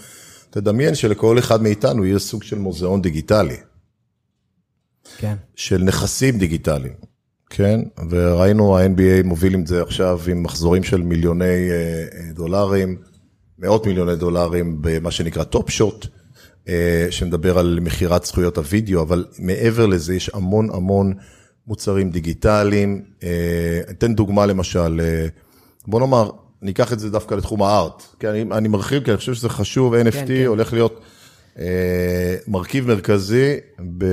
[0.50, 3.58] תדמיין שלכל אחד מאיתנו יהיה סוג של מוזיאון דיגיטלי.
[5.18, 5.36] כן.
[5.56, 6.94] של נכסים דיגיטליים,
[7.50, 7.80] כן?
[8.10, 11.76] וראינו, ה-NBA מוביל עם זה עכשיו עם מחזורים של מיליוני אה,
[12.14, 12.98] אה, דולרים,
[13.60, 16.08] מאות מיליוני דולרים במה שנקרא Top Shot,
[16.68, 21.14] אה, שמדבר על מכירת זכויות הוידאו, אבל מעבר לזה יש המון המון
[21.68, 23.04] מוצרים דיגיטליים.
[23.24, 25.28] אה, אתן דוגמה למשל, אה,
[25.88, 26.30] בוא נאמר,
[26.62, 29.96] ניקח את זה דווקא לתחום הארט, כן, אני, אני מרחיב כי אני חושב שזה חשוב,
[29.96, 30.46] NFT כן.
[30.46, 31.02] הולך להיות
[31.60, 33.58] אה, מרכיב מרכזי
[33.98, 34.06] ב,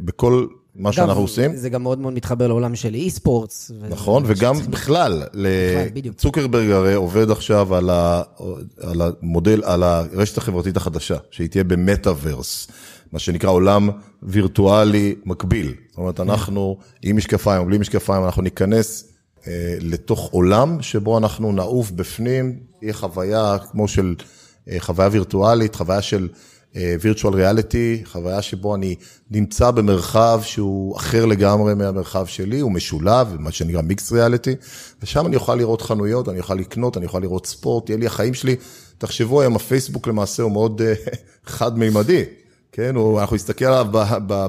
[0.00, 0.46] בכל
[0.78, 1.56] מה שאנחנו אגב, עושים.
[1.56, 3.70] זה גם מאוד מאוד מתחבר לעולם של אי-ספורטס.
[3.88, 5.22] נכון, וגם בכלל,
[5.94, 6.16] בדיוק.
[6.16, 8.22] צוקרברג הרי עובד עכשיו על, ה,
[8.80, 12.68] על המודל, על הרשת החברתית החדשה, שהיא תהיה במטאוורס,
[13.12, 13.90] מה שנקרא עולם
[14.22, 15.74] וירטואלי מקביל.
[15.88, 19.04] זאת אומרת, אנחנו עם משקפיים או בלי משקפיים, אנחנו ניכנס
[19.46, 24.14] אה, לתוך עולם שבו אנחנו נעוף בפנים, תהיה חוויה כמו של,
[24.70, 26.28] אה, חוויה וירטואלית, חוויה של
[27.00, 28.94] וירטואל ריאליטי, חוויה שבו אני
[29.30, 34.54] נמצא במרחב שהוא אחר לגמרי מהמרחב שלי, הוא משולב, מה שנקרא מיקס ריאליטי,
[35.02, 38.34] ושם אני אוכל לראות חנויות, אני אוכל לקנות, אני אוכל לראות ספורט, יהיה לי החיים
[38.34, 38.56] שלי.
[38.98, 40.94] תחשבו היום, הפייסבוק למעשה הוא מאוד אה,
[41.46, 42.24] חד-מימדי,
[42.72, 42.94] כן?
[42.94, 43.86] הוא, אנחנו נסתכל עליו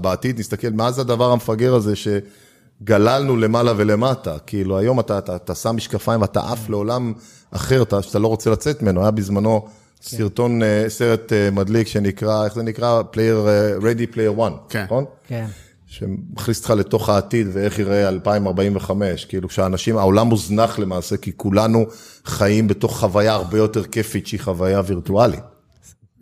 [0.01, 4.37] בעתיד, נסתכל, מה זה הדבר המפגר הזה שגללנו למעלה ולמטה?
[4.47, 7.13] כאילו, היום אתה, אתה, אתה שם משקפיים ואתה עף לעולם
[7.51, 9.01] אחר, אתה, שאתה לא רוצה לצאת ממנו.
[9.01, 9.67] היה בזמנו
[10.01, 13.01] סרטון, אה, סרט אה, מדליק שנקרא, איך זה נקרא?
[13.11, 14.83] Player, אה, Ready Player One, כן.
[14.83, 15.05] נכון?
[15.27, 15.45] כן.
[15.85, 21.85] שמכניס אותך לתוך העתיד ואיך יראה 2045, כאילו כשאנשים, העולם מוזנח למעשה, כי כולנו
[22.25, 25.39] חיים בתוך חוויה הרבה יותר כיפית שהיא חוויה וירטואלית,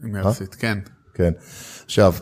[0.04, 0.78] אימרסית, כן.
[1.14, 1.32] כן.
[1.86, 2.14] עכשיו,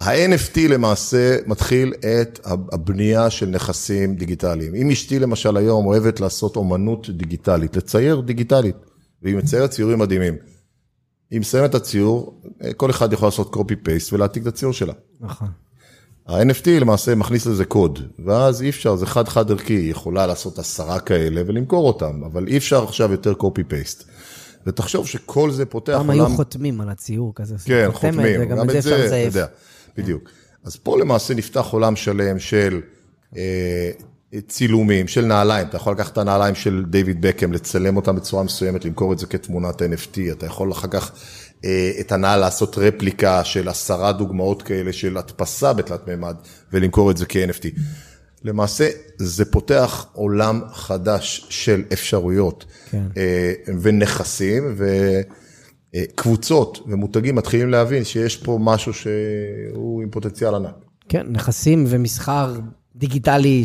[0.00, 2.40] ה-NFT למעשה מתחיל את
[2.72, 4.74] הבנייה של נכסים דיגיטליים.
[4.74, 8.76] אם אשתי למשל היום אוהבת לעשות אומנות דיגיטלית, לצייר דיגיטלית,
[9.22, 10.55] והיא מציירת ציורים מדהימים.
[11.30, 12.40] היא מסיימת את הציור,
[12.76, 14.92] כל אחד יכול לעשות copy-paste ולהעתיק את הציור שלה.
[15.20, 15.48] נכון.
[16.26, 21.00] ה-NFT למעשה מכניס לזה קוד, ואז אי אפשר, זה חד-חד ערכי, היא יכולה לעשות עשרה
[21.00, 24.04] כאלה ולמכור אותם, אבל אי אפשר עכשיו יותר copy-paste.
[24.66, 26.26] ותחשוב שכל זה פותח פעם עולם...
[26.26, 27.54] היו חותמים על הציור כזה.
[27.64, 29.34] כן, חותמים, וגם את זה אפשר לזייף.
[29.96, 30.30] בדיוק.
[30.64, 32.80] אז פה למעשה נפתח עולם שלם של
[33.36, 33.90] אה,
[34.46, 38.84] צילומים, של נעליים, אתה יכול לקחת את הנעליים של דיוויד בקם, לצלם אותם בצורה מסוימת,
[38.84, 41.12] למכור את זה כתמונת NFT, אתה יכול אחר כך
[41.64, 46.36] אה, את הנעל לעשות רפליקה של עשרה דוגמאות כאלה של הדפסה בתלת מימד,
[46.72, 47.80] ולמכור את זה כ-NFT.
[48.44, 53.04] למעשה זה פותח עולם חדש של אפשרויות כן.
[53.16, 54.86] אה, ונכסים, ו...
[55.94, 56.02] אה,
[56.86, 60.74] ומותגים מתחילים להבין שיש פה משהו שהוא עם פוטנציאל ענק.
[61.08, 62.54] כן, נכסים ומסחר
[62.96, 63.64] דיגיטלי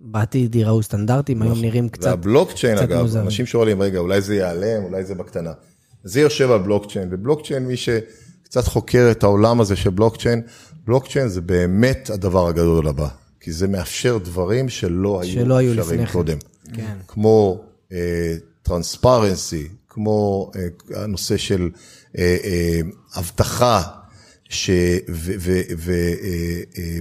[0.00, 2.06] שבעתיד ייראו סטנדרטים, היום נראים קצת...
[2.06, 3.16] והבלוקצ'יין קצת אגב.
[3.16, 5.52] אנשים שואלים, רגע, אולי זה ייעלם, אולי זה בקטנה.
[6.04, 10.42] זה יושב על בלוקצ'יין, ובלוקצ'יין, מי שקצת חוקר את העולם הזה של בלוקצ'יין,
[10.84, 13.08] בלוקצ'יין זה באמת הדבר הגדול הבא,
[13.40, 16.12] כי זה מאפשר דברים שלא היו שלא היו אפשריים כן.
[16.12, 16.36] קודם.
[16.72, 16.96] כן.
[17.08, 17.64] כמו
[18.62, 21.70] טרנספרנסי, כמו אה, הנושא של
[22.18, 22.80] אה, אה,
[23.18, 23.82] אבטחה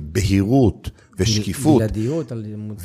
[0.02, 1.82] ובהירות ושקיפות.
[1.82, 2.32] בלעדיות.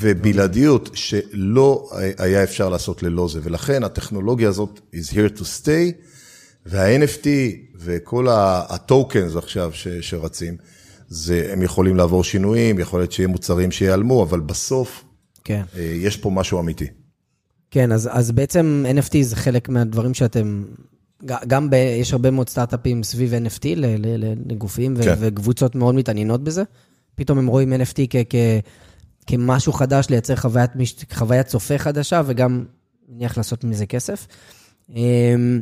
[0.01, 5.93] ובלעדיות שלא היה אפשר לעשות ללא זה, ולכן הטכנולוגיה הזאת is here to stay,
[6.67, 7.27] וה-NFT
[7.79, 10.57] וכל ה-tokens עכשיו ש- שרצים,
[11.09, 15.05] זה, הם יכולים לעבור שינויים, יכול להיות שיהיה מוצרים שיעלמו, אבל בסוף,
[15.45, 15.63] כן.
[15.77, 16.87] אה, יש פה משהו אמיתי.
[17.71, 20.65] כן, אז, אז בעצם NFT זה חלק מהדברים שאתם,
[21.25, 23.67] גם ב, יש הרבה מאוד סטארט-אפים סביב NFT
[24.47, 25.15] לגופים, כן.
[25.21, 26.63] וקבוצות מאוד מתעניינות בזה.
[27.15, 28.61] פתאום הם רואים NFT כ- כ-
[29.27, 30.71] כמשהו חדש, לייצר חוויית,
[31.13, 32.65] חוויית צופה חדשה, וגם
[33.09, 34.27] נניח לעשות מזה כסף.
[34.95, 35.61] אמ,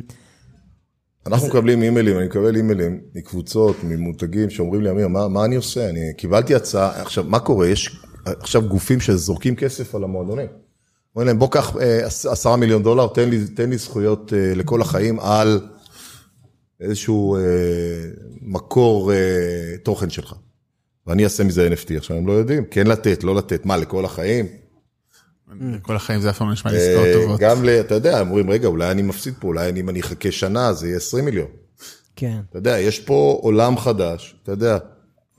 [1.27, 5.89] אנחנו מקבלים אימיילים, אני מקבל אימיילים מקבוצות, ממותגים שאומרים לי, אמיר, מה, מה אני עושה?
[5.89, 7.67] אני קיבלתי הצעה, עכשיו, מה קורה?
[7.67, 10.47] יש עכשיו גופים שזורקים כסף על המועדונים.
[11.15, 14.55] אומרים להם, בוא קח אה, עש- עשרה מיליון דולר, תן לי, תן לי זכויות אה,
[14.55, 15.61] לכל החיים על
[16.81, 17.41] איזשהו אה,
[18.41, 19.17] מקור אה,
[19.83, 20.33] תוכן שלך.
[21.07, 21.97] ואני אעשה מזה NFT.
[21.97, 24.45] עכשיו, הם לא יודעים, כן לתת, לא לתת, מה, לכל החיים?
[25.81, 27.39] כל החיים זה אף פעם לא נשמע לי עסקאות טובות.
[27.39, 29.99] גם, ל- אתה יודע, הם אומרים, רגע, אולי אני מפסיד פה, אולי אני- אם אני
[30.01, 31.47] אחכה שנה, זה יהיה 20 מיליון.
[32.15, 34.77] כן, אתה יודע, יש פה עולם חדש, אתה יודע,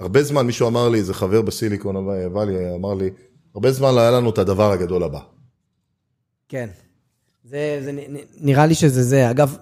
[0.01, 3.11] הרבה זמן מישהו אמר לי, איזה חבר בסיליקון וואלי אמר לי,
[3.55, 5.21] הרבה זמן לא היה לנו את הדבר הגדול הבא.
[6.49, 6.69] כן.
[7.45, 7.93] זה, זה
[8.41, 9.31] נראה לי שזה זה.
[9.31, 9.57] אגב,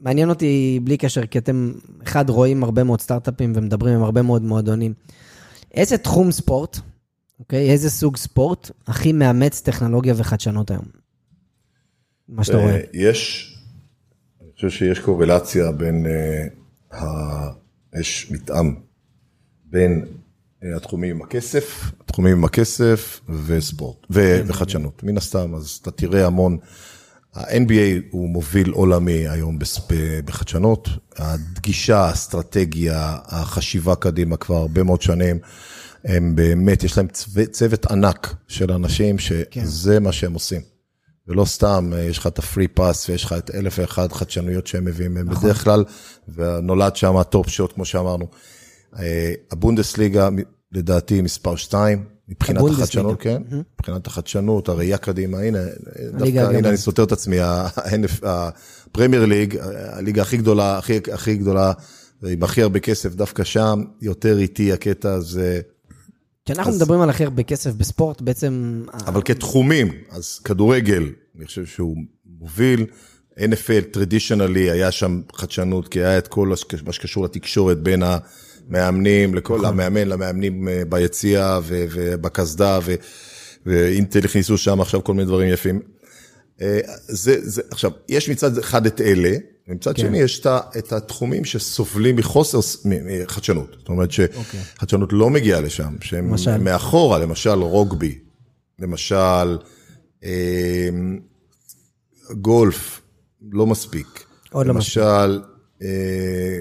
[0.00, 4.42] מעניין אותי בלי קשר, כי אתם, אחד, רואים הרבה מאוד סטארט-אפים ומדברים עם הרבה מאוד
[4.42, 4.94] מועדונים.
[5.74, 6.78] איזה תחום ספורט,
[7.40, 7.70] אוקיי?
[7.70, 10.84] איזה סוג ספורט הכי מאמץ טכנולוגיה וחדשנות היום?
[12.28, 12.74] מה שאתה רואה.
[12.74, 13.54] אה, יש,
[14.42, 16.06] אני חושב שיש קורלציה בין,
[16.92, 17.48] אה,
[18.00, 18.74] יש מתאם
[19.64, 20.17] בין אה,
[20.76, 25.02] התחומים עם הכסף, התחומים עם הכסף וספורט, ו- וחדשנות.
[25.02, 26.58] מן הסתם, אז אתה תראה המון,
[27.34, 29.58] ה-NBA הוא מוביל עולמי היום
[30.24, 35.38] בחדשנות, הדגישה, האסטרטגיה, החשיבה קדימה כבר הרבה מאוד שנים.
[36.04, 40.60] הם באמת, יש להם צו- צוות ענק של אנשים שזה מה שהם עושים.
[41.28, 44.66] ולא סתם, אה, יש לך את ה Free Pass ויש לך את אלף ואחד חדשנויות
[44.66, 45.84] שהם מביאים, הם בדרך כלל,
[46.34, 48.26] ונולד שם ה Top Shot, כמו שאמרנו.
[48.98, 50.28] אה, הבונדסליגה,
[50.72, 52.82] לדעתי, מספר שתיים, מבחינת הבונדסליגה.
[52.82, 53.42] החדשנות, כן,
[53.78, 55.58] מבחינת החדשנות, הראייה קדימה, הנה,
[56.12, 56.38] דווקא.
[56.38, 57.36] הנה, אני סותר את עצמי,
[58.22, 59.56] הפרמייר ליג,
[59.92, 61.72] הליגה הכי גדולה, הכי, הכי גדולה,
[62.22, 65.60] עם הכי הרבה כסף, דווקא שם, יותר איטי הקטע הזה.
[66.44, 68.82] כשאנחנו מדברים על הכי הרבה כסף בספורט, בעצם...
[69.06, 71.96] אבל כתחומים, אז כדורגל, אני חושב שהוא
[72.38, 72.86] מוביל.
[73.38, 76.48] NFL, טרדישיונלי, היה שם חדשנות, כי היה את כל
[76.84, 78.02] מה שקשור לתקשורת בין
[78.68, 82.94] המאמנים, לכל המאמן, למאמנים אה, ביציע ובקסדה, ו-
[83.66, 85.80] ואינטל הכניסו שם עכשיו כל מיני דברים יפים.
[86.60, 89.36] אה, זה, זה, עכשיו, יש מצד אחד את אלה,
[89.68, 90.02] ומצד כן.
[90.02, 90.46] שני יש
[90.78, 93.76] את התחומים שסובלים מחוסר מחדשנות.
[93.78, 96.58] זאת אומרת שחדשנות לא מגיעה לשם, שהם למשל?
[96.58, 98.18] מאחורה, למשל רוגבי,
[98.78, 99.58] למשל
[100.24, 100.88] אה,
[102.30, 103.00] גולף,
[103.52, 104.24] לא מספיק.
[104.52, 105.40] עוד לא למשל,
[105.82, 106.60] אה,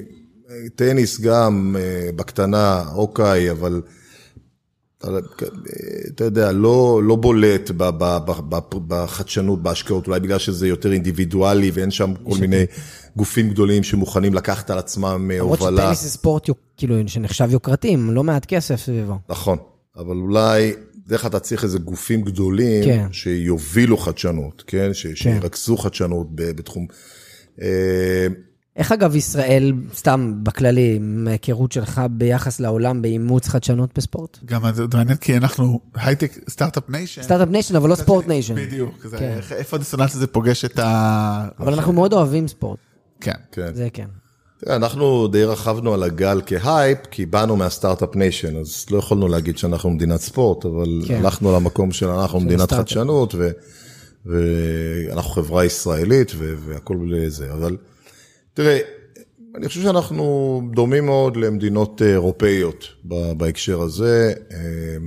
[0.76, 3.82] טניס גם אה, בקטנה, אוקיי, אבל
[6.16, 7.72] אתה, יודע, לא, לא בולט
[8.88, 12.66] בחדשנות, בהשקעות, אולי בגלל שזה יותר אינדיבידואלי ואין שם כל מיני
[13.16, 15.82] גופים גדולים שמוכנים לקחת על עצמם אה, למרות הובלה.
[15.82, 19.16] שטניס זה ספורט, כאילו, שנחשב יוקרתי, עם לא מעט כסף סביבו.
[19.30, 19.58] נכון,
[19.96, 20.74] אבל אולי,
[21.08, 23.08] דרך אתה צריך איזה גופים גדולים כן.
[23.12, 24.94] שיובילו חדשנות, כן?
[24.94, 26.88] ש, שירכזו חדשנות בתחום.
[28.78, 34.38] איך אגב ישראל, סתם בכללי, מההיכרות שלך ביחס לעולם באימוץ חדשנות בספורט?
[34.46, 37.24] גם זה מעניין כי אנחנו הייטק Start-Up Nation.
[37.24, 38.56] Start-Up Nation, אבל לא sport nation.
[38.56, 39.40] בדיוק, זה- כן.
[39.52, 41.48] איפה הדיסוננס הזה פוגש את ה...
[41.60, 42.80] אבל אנחנו מאוד אוהבים ספורט,
[43.22, 43.32] כן.
[43.52, 43.74] כן.
[43.74, 44.08] זה כן.
[44.68, 49.58] אנחנו די רכבנו על הגל כהייפ, כי באנו מה Start-Up Nation, אז לא יכולנו להגיד
[49.58, 51.16] שאנחנו מדינת ספורט, אבל כן.
[51.16, 52.74] הלכנו למקום של אנחנו מדינת.
[52.74, 53.50] חדשנות, ו-
[54.26, 57.54] ואנחנו חברה ישראלית, ו- והכל זה.
[57.54, 57.78] אבל
[58.58, 58.80] תראה,
[59.56, 62.86] אני חושב שאנחנו דומים מאוד למדינות אה, אירופאיות
[63.38, 64.34] בהקשר הזה.
[64.52, 64.98] אה,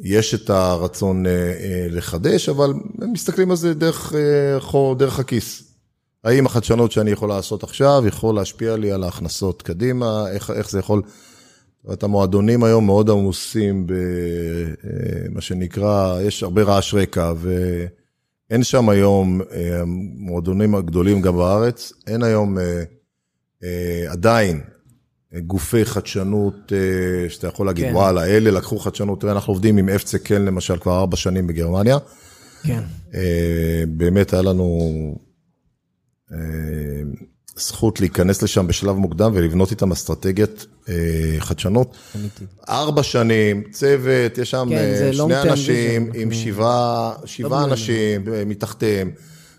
[0.00, 2.72] יש את הרצון אה, לחדש, אבל
[3.02, 4.12] הם מסתכלים על זה דרך,
[4.96, 5.74] דרך הכיס.
[6.24, 10.78] האם החדשנות שאני יכול לעשות עכשיו יכול להשפיע לי על ההכנסות קדימה, איך, איך זה
[10.78, 11.02] יכול...
[11.84, 17.32] אומרת, המועדונים היום מאוד עמוסים במה שנקרא, יש הרבה רעש רקע,
[18.50, 22.82] ואין שם היום, אה, המועדונים הגדולים גם בארץ, אין היום אה,
[23.64, 24.60] אה, עדיין
[25.46, 26.72] גופי חדשנות,
[27.28, 27.94] שאתה יכול להגיד, כן.
[27.94, 31.98] וואלה, אלה לקחו חדשנות, תראה, אנחנו עובדים עם אפצה קל למשל כבר ארבע שנים בגרמניה.
[32.62, 32.80] כן.
[33.88, 34.68] באמת היה לנו
[37.60, 40.94] זכות להיכנס לשם בשלב מוקדם ולבנות איתם אסטרטגיית אה,
[41.38, 41.96] חדשנות.
[42.16, 42.44] אמיתי.
[42.68, 48.32] ארבע שנים, צוות, יש שם כן, אה, שני אנשים עם אנחנו- שבעה, שבעה בנוי אנשים
[48.34, 49.10] אה, מתחתיהם.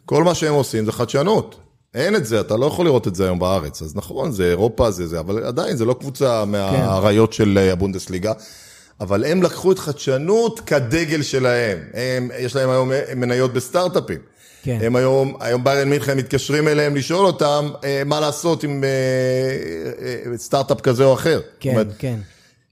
[0.06, 1.56] כל מה שהם עושים זה חדשנות.
[1.94, 3.82] אין את זה, אתה לא יכול לראות את זה היום בארץ.
[3.82, 8.34] אז נכון, זה אירופה, זה זה, אבל עדיין, זה לא קבוצה מהאריות של אה, הבונדסליגה.
[9.02, 11.78] אבל הם לקחו את חדשנות כדגל שלהם.
[11.94, 14.18] הם, יש להם היום מניות בסטארט-אפים.
[14.64, 14.80] כן.
[14.82, 18.90] הם היום, היום ביירן מינכן מתקשרים אליהם לשאול אותם אה, מה לעשות עם אה,
[20.32, 21.42] אה, סטארט-אפ כזה או אחר.
[21.60, 22.20] כן, אומרת, כן.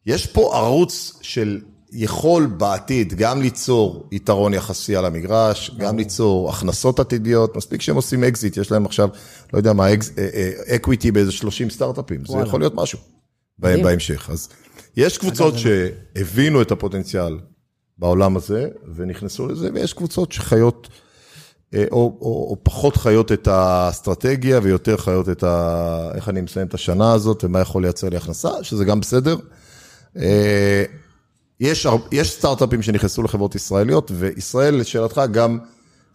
[0.05, 1.59] יש פה ערוץ של
[1.91, 8.23] יכול בעתיד גם ליצור יתרון יחסי על המגרש, גם ליצור הכנסות עתידיות, מספיק שהם עושים
[8.23, 9.09] אקזיט, יש להם עכשיו,
[9.53, 9.87] לא יודע מה,
[10.75, 12.99] equity באיזה 30 סטארט-אפים, זה יכול להיות משהו
[13.59, 14.29] בהמשך.
[14.29, 14.49] אז
[14.97, 17.39] יש קבוצות שהבינו את הפוטנציאל
[17.97, 20.89] בעולם הזה ונכנסו לזה, ויש קבוצות שחיות,
[21.75, 26.11] או, או, או פחות חיות את האסטרטגיה ויותר חיות את ה...
[26.15, 29.37] איך אני מסיים את השנה הזאת ומה יכול לייצר לי הכנסה, שזה גם בסדר.
[30.17, 30.83] אה,
[31.59, 35.59] יש, יש סטארט-אפים שנכנסו לחברות ישראליות, וישראל, לשאלתך, גם,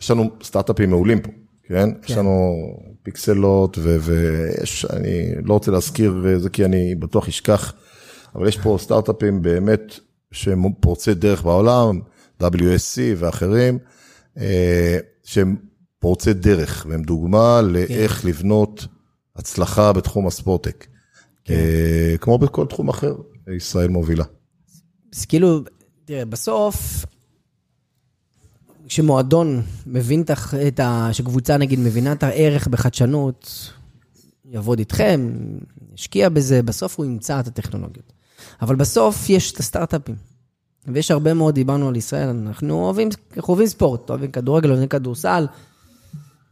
[0.01, 1.31] יש לנו סטארט-אפים מעולים פה,
[1.65, 1.91] כן?
[1.91, 1.99] כן.
[2.05, 2.55] יש לנו
[3.03, 7.73] פיקסלות, ויש, אני לא רוצה להזכיר זה כי אני בטוח אשכח,
[8.35, 9.99] אבל יש פה סטארט-אפים באמת
[10.33, 12.01] שהם פורצי דרך בעולם,
[12.43, 13.79] WSC ואחרים,
[14.39, 15.57] אה, שהם
[15.99, 18.29] פורצי דרך, והם דוגמה לאיך כן.
[18.29, 18.87] לבנות
[19.37, 20.87] הצלחה בתחום הספורטק.
[21.45, 21.55] כן.
[21.55, 23.15] אה, כמו בכל תחום אחר,
[23.57, 24.25] ישראל מובילה.
[25.15, 25.63] אז כאילו,
[26.05, 27.05] תראה, בסוף,
[28.87, 30.25] כשמועדון מבין
[30.67, 31.09] את ה...
[31.13, 33.71] שקבוצה נגיד מבינה את הערך בחדשנות,
[34.45, 35.31] יעבוד איתכם,
[35.95, 38.13] ישקיע בזה, בסוף הוא ימצא את הטכנולוגיות.
[38.63, 40.34] אבל בסוף יש את הסטארט-אפים.
[40.87, 43.09] ויש הרבה מאוד, דיברנו על ישראל, אנחנו אוהבים,
[43.49, 45.47] אוהבים ספורט, אוהבים כדורגל, אוהבים כדורסל,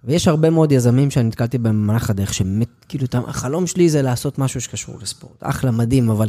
[0.05, 4.61] ויש הרבה מאוד יזמים שאני נתקלתי במהלך הדרך, שבאמת, כאילו, החלום שלי זה לעשות משהו
[4.61, 5.37] שקשור לספורט.
[5.41, 6.29] אחלה, מדהים, אבל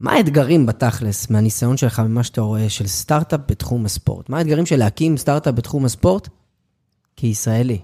[0.00, 4.28] מה האתגרים בתכלס, מהניסיון שלך, ממה שאתה רואה, של סטארט-אפ בתחום הספורט?
[4.28, 6.28] מה האתגרים של להקים סטארט-אפ בתחום הספורט
[7.16, 7.78] כישראלי?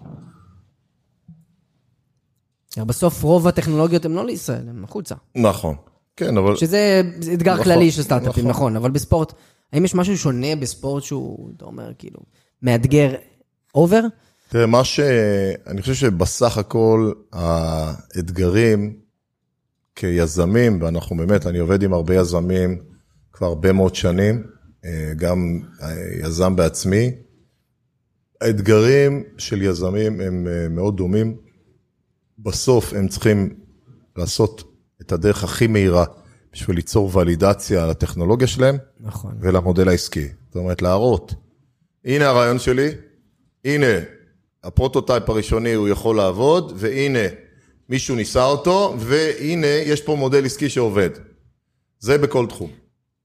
[2.78, 5.14] בסוף רוב הטכנולוגיות הן לא לישראל, הן החוצה.
[5.34, 5.76] נכון,
[6.16, 6.56] כן, אבל...
[6.56, 7.02] שזה
[7.34, 8.50] אתגר נכון, כללי של סטארט-אפים, נכון.
[8.50, 9.32] נכון, אבל בספורט,
[9.72, 12.20] האם יש משהו שונה בספורט שהוא, אתה אומר, כאילו,
[12.62, 13.14] מאתגר
[13.74, 14.00] אובר?
[14.48, 15.00] תראה, מה ש...
[15.66, 18.96] אני חושב שבסך הכל האתגרים
[19.94, 22.78] כיזמים, ואנחנו באמת, אני עובד עם הרבה יזמים
[23.32, 24.42] כבר הרבה מאוד שנים,
[24.84, 25.60] אה, גם
[26.22, 27.10] יזם בעצמי.
[28.40, 31.36] האתגרים של יזמים הם אה, מאוד דומים.
[32.38, 33.54] בסוף הם צריכים
[34.16, 34.73] לעשות
[35.06, 36.04] את הדרך הכי מהירה
[36.52, 38.76] בשביל ליצור ולידציה לטכנולוגיה שלהם.
[39.00, 39.34] נכון.
[39.40, 40.28] ולמודל העסקי.
[40.46, 41.34] זאת אומרת, להראות,
[42.04, 42.90] הנה הרעיון שלי,
[43.64, 43.86] הנה
[44.64, 47.28] ה prototype הראשוני הוא יכול לעבוד, והנה
[47.88, 51.10] מישהו ניסה אותו, והנה, יש פה מודל עסקי שעובד.
[51.98, 52.70] זה בכל תחום.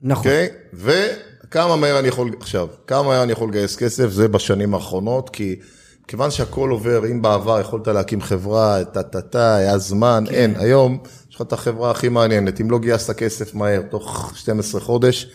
[0.02, 0.26] נכון.
[0.26, 0.28] Okay?
[0.28, 1.10] אוקיי?
[1.44, 5.60] וכמה מהר אני יכול, עכשיו, כמה מהר אני יכול לגייס כסף, זה בשנים האחרונות, כי
[6.08, 10.36] כיוון שהכל עובר, אם בעבר יכולת להקים חברה, טה-טה-טה, היה זמן, כן.
[10.36, 11.04] אין, היום
[11.42, 15.28] לך את החברה הכי מעניינת, אם לא גייסת כסף מהר, תוך 12 חודש,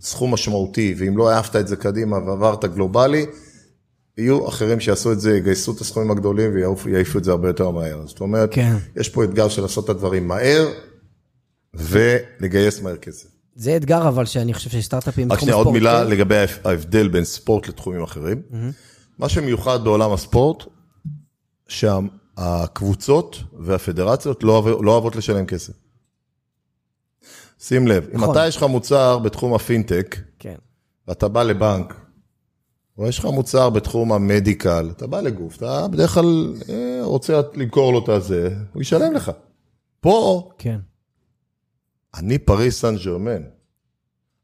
[0.00, 3.26] סכום משמעותי, ואם לא העפת את זה קדימה ועברת גלובלי,
[4.18, 6.50] יהיו אחרים שיעשו את זה, יגייסו את הסכומים הגדולים
[6.84, 8.06] ויעיפו את זה הרבה יותר מהר.
[8.06, 8.76] זאת אומרת, כן.
[8.96, 10.68] יש פה אתגר של לעשות את הדברים מהר
[11.74, 13.28] ולגייס מהר כסף.
[13.54, 15.66] זה אתגר אבל שאני חושב שסטארט-אפים בתחום הספורט...
[15.66, 16.10] רק שנייה, עוד מילה כן?
[16.10, 16.34] לגבי
[16.64, 18.42] ההבדל בין ספורט לתחומים אחרים.
[18.50, 18.54] Mm-hmm.
[19.18, 20.64] מה שמיוחד בעולם הספורט,
[22.38, 25.72] שהקבוצות והפדרציות לא, לא אוהבות לשלם כסף.
[27.60, 28.28] שים לב, נכון.
[28.28, 30.56] אם אתה יש לך מוצר בתחום הפינטק, כן.
[31.08, 31.94] ואתה בא לבנק
[32.98, 37.92] או יש לך מוצר בתחום המדיקל, אתה בא לגוף, אתה בדרך כלל אה, רוצה למכור
[37.92, 39.32] לו את הזה, הוא ישלם לך.
[40.00, 40.78] פה, כן.
[42.14, 43.42] אני פריס סן ג'רמן,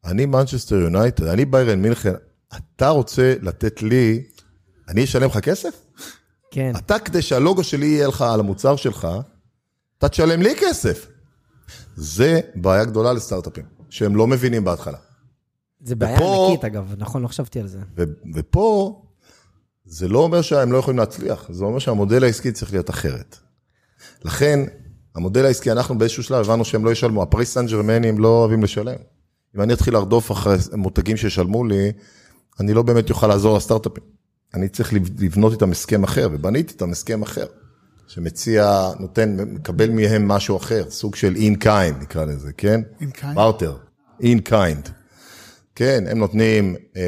[0.05, 2.15] אני מנצ'סטר יונייטד, אני ביירן מינכן,
[2.57, 4.23] אתה רוצה לתת לי,
[4.89, 5.90] אני אשלם לך כסף?
[6.51, 6.73] כן.
[6.77, 9.09] אתה, כדי שהלוגו שלי יהיה לך על המוצר שלך,
[9.99, 11.07] אתה תשלם לי כסף.
[11.97, 14.99] זה בעיה גדולה לסטארט-אפים, שהם לא מבינים בהתחלה.
[15.81, 17.79] זה בעיה ופה, ענקית, אגב, נכון, לא חשבתי על זה.
[17.97, 18.03] ו,
[18.35, 19.03] ופה,
[19.85, 23.37] זה לא אומר שהם לא יכולים להצליח, זה אומר שהמודל העסקי צריך להיות אחרת.
[24.25, 24.61] לכן,
[25.15, 28.97] המודל העסקי, אנחנו באיזשהו שלב הבנו שהם לא ישלמו, הפריס סן ג'רמנים לא אוהבים לשלם.
[29.57, 31.93] אם אני אתחיל לרדוף אחרי מותגים שישלמו לי,
[32.61, 34.20] אני לא באמת אוכל לעזור לסטארט-אפים.
[34.55, 37.47] אני צריך לבנות איתם הסכם אחר, ובניתי איתם הסכם אחר,
[38.09, 42.81] שמציע, נותן, מקבל מהם משהו אחר, סוג של in kind נקרא לזה, כן?
[43.01, 43.35] in kind?
[43.35, 43.77] בארטר,
[44.21, 44.91] in kind.
[45.75, 47.03] כן, הם נותנים, אה,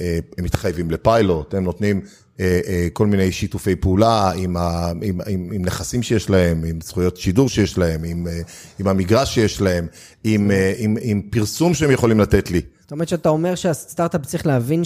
[0.00, 2.00] אה, הם מתחייבים לפיילוט, הם נותנים
[2.40, 7.16] אה, כל מיני שיתופי פעולה עם, ה, עם, עם, עם נכסים שיש להם, עם זכויות
[7.16, 8.26] שידור שיש להם, עם,
[8.78, 9.86] עם המגרש שיש להם,
[10.24, 12.60] עם, עם, עם פרסום שהם יכולים לתת לי.
[12.80, 14.84] זאת אומרת שאתה אומר שהסטארט-אפ צריך להבין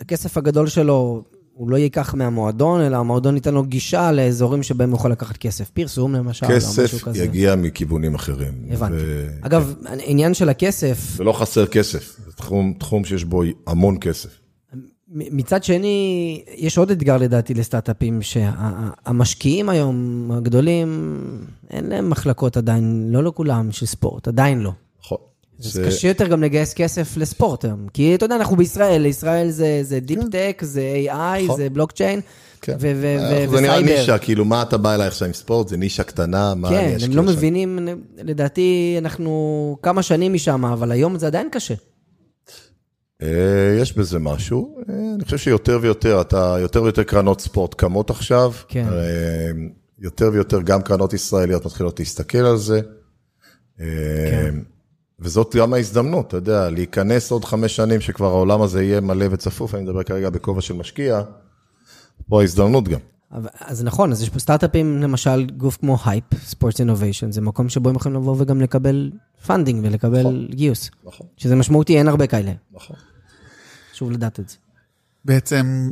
[0.00, 1.22] שהכסף הגדול שלו
[1.52, 5.70] הוא לא ייקח מהמועדון, אלא המועדון ייתן לו גישה לאזורים שבהם הוא יכול לקחת כסף.
[5.70, 7.24] פרסום למשל, או משהו כסף כזה.
[7.24, 8.52] יגיע מכיוונים אחרים.
[8.70, 8.94] הבנתי.
[8.96, 14.28] ו- אגב, העניין של הכסף, ולא חסר כסף, זה תחום, תחום שיש בו המון כסף.
[15.08, 21.18] מצד שני, יש עוד אתגר לדעתי לסטארט-אפים, שהמשקיעים היום הגדולים,
[21.70, 24.72] אין להם מחלקות עדיין, לא לכולם, של ספורט, עדיין לא.
[25.64, 27.86] אז זה- קשה יותר גם לגייס כסף לספורט היום.
[27.92, 31.56] כי אתה יודע, אנחנו בישראל, לישראל זה, זה deep tech, זה AI, נכון.
[31.56, 32.20] זה בלוקצ'יין,
[32.62, 32.76] כן.
[32.80, 33.80] ו- ו- ו- זה נראה.
[33.80, 35.68] נישה, כאילו, מה אתה בא אליי עכשיו עם ספורט?
[35.68, 37.38] זה נישה קטנה, מה אני כן, אשקיע הם לא שם?
[37.38, 37.78] מבינים,
[38.18, 39.30] לדעתי אנחנו
[39.82, 41.74] כמה שנים משם, אבל היום זה עדיין קשה.
[43.22, 43.28] אה,
[43.80, 44.76] יש בזה משהו.
[44.88, 48.52] אה, אני חושב שיותר ויותר, אתה, יותר ויותר קרנות ספורט קמות עכשיו.
[48.68, 48.86] כן.
[48.92, 49.50] אה,
[49.98, 52.80] יותר ויותר גם קרנות ישראליות מתחילות להסתכל על זה.
[53.78, 54.54] כן.
[55.20, 59.74] וזאת גם ההזדמנות, אתה יודע, להיכנס עוד חמש שנים שכבר העולם הזה יהיה מלא וצפוף,
[59.74, 61.20] אני מדבר כרגע בכובע של משקיע,
[62.28, 62.98] פה ההזדמנות גם.
[63.32, 67.68] אבל- אז נכון, אז יש פה סטארט-אפים, למשל, גוף כמו HYPE Sports Innovation, זה מקום
[67.68, 69.10] שבו הם יכולים לבוא וגם לקבל
[69.46, 70.90] funding ולקבל גיוס.
[71.04, 72.52] נכון, שזה משמעותי, אין הרבה כאלה.
[72.72, 72.96] נכון.
[73.92, 74.56] חשוב לדעת את זה.
[75.24, 75.90] בעצם,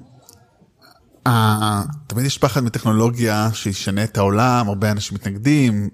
[2.07, 5.89] תמיד יש פחד מטכנולוגיה שישנה את העולם, הרבה אנשים מתנגדים.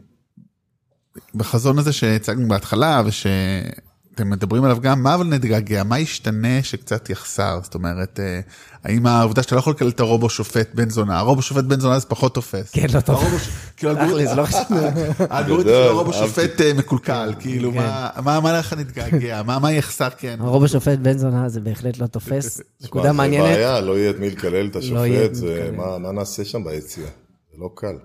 [1.34, 7.58] בחזון הזה שהצגנו בהתחלה ושאתם מדברים עליו גם, מה אבל נתגעגע, מה ישתנה שקצת יחסר?
[7.62, 8.40] זאת אומרת, אה,
[8.84, 11.98] האם העובדה שאתה לא יכול לקלל את הרובו שופט בן זונה, הרובו שופט בן זונה
[11.98, 12.70] זה פחות תופס.
[12.72, 13.16] כן, לא טוב.
[13.16, 13.36] הרובו
[13.76, 13.94] כאילו,
[14.28, 14.60] זה לא חשוב.
[15.30, 16.12] האלגוריתם של הרובו.
[16.12, 18.10] שופט אה, מקולקל, כאילו, מה-
[18.40, 20.36] מה לך נתגעגע, מה מה יחסר כן?
[20.40, 22.60] הרוב השופט בן זונה זה בהחלט לא תופס.
[22.84, 23.46] נקודה זה מעניינת.
[23.46, 25.70] בעיה, לא יהיה את מי לקלל את לא השופט, זה-.
[25.76, 27.06] מה מה נעשה שם ביציאה?
[27.52, 27.96] זה לא קל.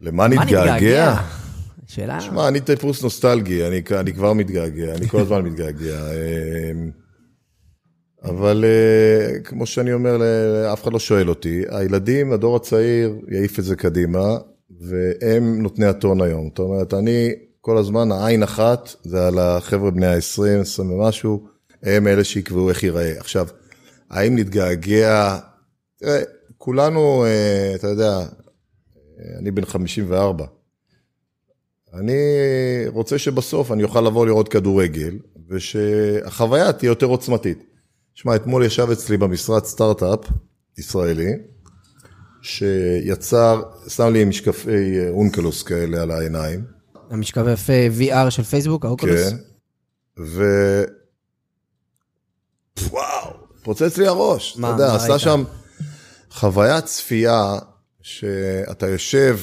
[0.00, 1.16] למה מה נתגעגע?
[1.86, 2.20] שאלה...
[2.20, 6.00] שמע, אני טיפוס נוסטלגי, אני, אני כבר מתגעגע, אני כל הזמן מתגעגע.
[6.12, 6.90] אמ,
[8.22, 10.22] אבל אה, כמו שאני אומר,
[10.72, 14.36] אף אחד לא שואל אותי, הילדים, הדור הצעיר, יעיף את זה קדימה,
[14.80, 16.48] והם נותני הטון היום.
[16.48, 21.46] זאת אומרת, אני כל הזמן, העין אחת זה על החבר'ה בני ה-20, 20 ומשהו,
[21.82, 23.12] הם אלה שיקבעו איך ייראה.
[23.18, 23.46] עכשיו,
[24.10, 25.38] האם נתגעגע,
[25.96, 26.22] תראה,
[26.58, 30.44] כולנו, אה, אתה יודע, אה, אני בן 54.
[31.94, 32.14] אני
[32.86, 35.18] רוצה שבסוף אני אוכל לבוא לראות כדורגל,
[35.48, 37.58] ושהחוויה תהיה יותר עוצמתית.
[38.14, 40.20] שמע, אתמול ישב אצלי במשרד סטארט-אפ
[40.78, 41.32] ישראלי,
[42.42, 44.70] שיצר, שם לי משקפי
[45.10, 46.64] אונקלוס כאלה על העיניים,
[47.10, 49.30] המשקפי VR של פייסבוק, האוקולוס.
[49.30, 49.36] כן,
[50.18, 50.44] ו...
[52.90, 53.30] וואו,
[53.62, 55.20] פוצץ לי הראש, מה- אתה יודע, מה עשה ראית?
[55.20, 55.44] שם
[56.30, 57.58] חוויית צפייה
[58.02, 59.38] שאתה יושב,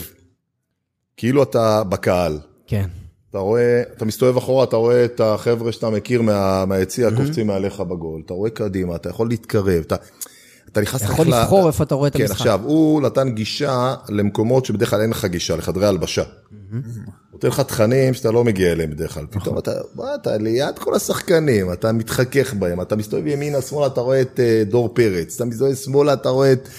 [1.18, 2.40] כאילו אתה בקהל.
[2.68, 2.88] כן.
[3.30, 7.80] אתה רואה, אתה מסתובב אחורה, אתה רואה את החבר'ה שאתה מכיר מה, מהיציע, קופצים מעליך
[7.80, 9.96] בגול, אתה רואה קדימה, אתה יכול להתקרב, אתה,
[10.72, 11.04] אתה נכנס...
[11.04, 12.36] אתה יכול לבחור איפה אתה רואה את כן, המשחק.
[12.36, 16.24] עכשיו, הוא נתן גישה למקומות שבדרך כלל אין לך גישה, לחדרי הלבשה.
[16.72, 16.82] הוא
[17.34, 19.24] נותן לך תכנים שאתה לא מגיע אליהם בדרך כלל.
[19.24, 19.42] נכון.
[19.42, 24.02] פתאום אתה, מה, אתה ליד כל השחקנים, אתה מתחכך בהם, אתה מסתובב ימינה, שמאלה, אתה
[24.02, 26.70] רואה את אה, דור פרץ, אתה מסתובב שמאלה, אתה רואה את,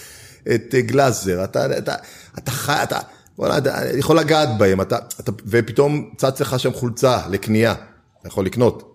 [0.54, 1.94] את אה, גלאזר, אתה, אתה,
[2.38, 2.98] אתה חי, אתה,
[3.40, 7.74] אתה יכול לגעת בהם, אתה, אתה, ופתאום צץ לך שם חולצה לקנייה,
[8.20, 8.94] אתה יכול לקנות.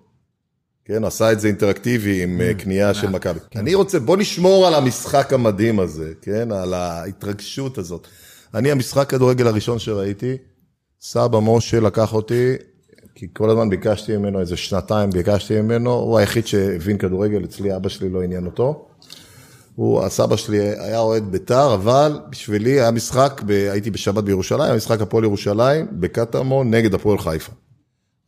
[0.86, 3.40] כן, עשה את זה אינטראקטיבי עם אה, קנייה של מכבי.
[3.56, 8.08] אני רוצה, בוא נשמור על המשחק המדהים הזה, כן, על ההתרגשות הזאת.
[8.54, 10.38] אני, המשחק כדורגל הראשון שראיתי,
[11.02, 12.56] סבא משה לקח אותי,
[13.16, 17.90] כי כל הזמן ביקשתי ממנו, איזה שנתיים ביקשתי ממנו, הוא היחיד שהבין כדורגל, אצלי אבא
[17.90, 18.89] שלי לא עניין אותו.
[19.80, 24.76] הוא, הסבא שלי היה אוהד בית"ר, אבל בשבילי היה משחק, ב, הייתי בשבת בירושלים, היה
[24.76, 27.52] משחק הפועל ירושלים, בקטמון נגד הפועל חיפה.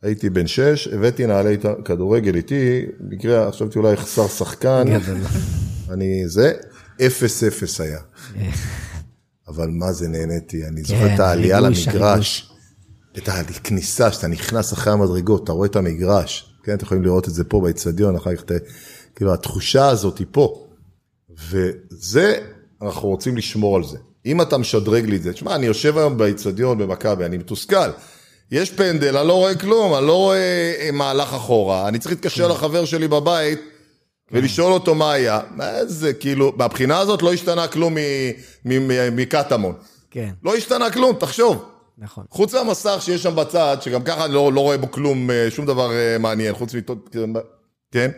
[0.02, 4.84] הייתי בן שש, הבאתי נעלי כדורגל איתי, במקרה חשבתי אולי חסר שחקן.
[5.90, 6.52] אני זה,
[7.06, 8.00] אפס אפס היה.
[9.48, 12.52] אבל מה זה נהניתי, אני זוכר את העלייה למגרש,
[13.18, 17.34] את הכניסה, שאתה נכנס אחרי המדרגות, אתה רואה את המגרש, כן, אתם יכולים לראות את
[17.34, 18.42] זה פה באצטדיון, אחר כך,
[19.14, 20.68] כאילו, התחושה הזאת היא פה.
[21.50, 22.38] וזה,
[22.82, 23.98] אנחנו רוצים לשמור על זה.
[24.26, 27.90] אם אתה משדרג לי את זה, תשמע, אני יושב היום באצטדיון במכבי, אני מתוסכל.
[28.50, 32.48] יש פנדל, אני לא רואה כלום, אני לא רואה אה, מהלך אחורה, אני צריך להתקשר
[32.48, 33.60] לחבר שלי בבית
[34.32, 35.40] ולשאול אותו מה היה.
[35.56, 37.98] מה זה, כאילו, מהבחינה הזאת לא השתנה כלום מ-
[38.64, 39.74] מ- מ- מקטמון.
[40.10, 41.64] כן, לא השתנה כלום, תחשוב.
[41.98, 42.24] נכון.
[42.30, 45.66] חוץ מהמסך שיש שם בצד, שגם ככה אני לא, לא רואה בו כלום, אה, שום
[45.66, 47.16] דבר אה, מעניין, חוץ מטות,
[47.92, 48.10] כן?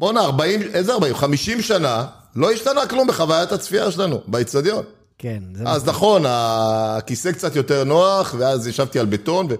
[0.00, 1.14] בואנה, 40, איזה 40?
[1.14, 4.84] 50 שנה, לא השתנה כלום בחוויית הצפייה שלנו, באיצטדיון.
[5.18, 9.54] כן, אז נכון, הכיסא קצת יותר נוח, ואז ישבתי על בטון, ו...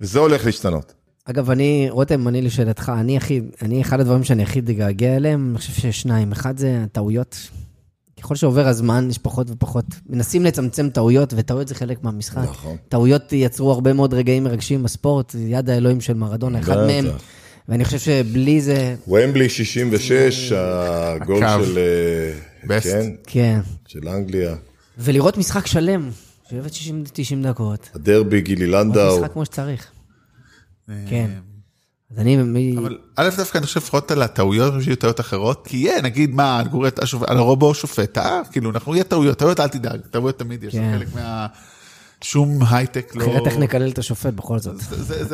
[0.00, 0.92] וזה הולך להשתנות.
[1.24, 5.58] אגב, אני, רותם, אני לשאלתך, אני הכי, אני, אחד הדברים שאני הכי מתגעגע אליהם, אני
[5.58, 6.32] חושב שיש שניים.
[6.32, 7.36] אחד זה הטעויות.
[8.20, 12.48] ככל שעובר הזמן, יש פחות ופחות, מנסים לצמצם טעויות, וטעויות זה חלק מהמשחק.
[12.50, 12.76] נכון.
[12.88, 16.86] טעויות יצרו הרבה מאוד רגעים מרגשים בספורט, יד האלוהים של מרדונה, אחד.
[16.86, 17.04] מהם.
[17.68, 21.38] ואני חושב שבלי זה, ומבלי 66, הגול.
[21.38, 21.78] של...
[21.78, 22.32] אה,
[22.66, 22.88] בסט.
[22.88, 23.60] כן, כן.
[23.86, 24.56] של אנגליה.
[24.98, 26.10] ולראות משחק שלם,
[26.48, 29.18] שיושבת 60 90 דקות, הדרבי, גילי לראות לנדאו.
[29.18, 29.90] משחק כמו שצריך.
[31.08, 31.30] כן.
[32.10, 32.40] אז אני,
[32.78, 36.02] אבל א' דווקא אני חושב לפחות על הטעויות, אני חושב שיהיו טעויות אחרות, כי יהיה
[36.02, 36.62] נגיד מה,
[37.26, 40.80] על הרובו שופט, אה, כאילו אנחנו יהיה טעויות, טעויות אל תדאג, טעויות תמיד יש, זה
[40.80, 40.98] כן.
[40.98, 41.46] חלק מה...
[42.22, 43.24] שום הייטק לא...
[43.24, 44.76] אחרת איך נקלל את השופט בכל זאת.
[44.80, 45.24] זה-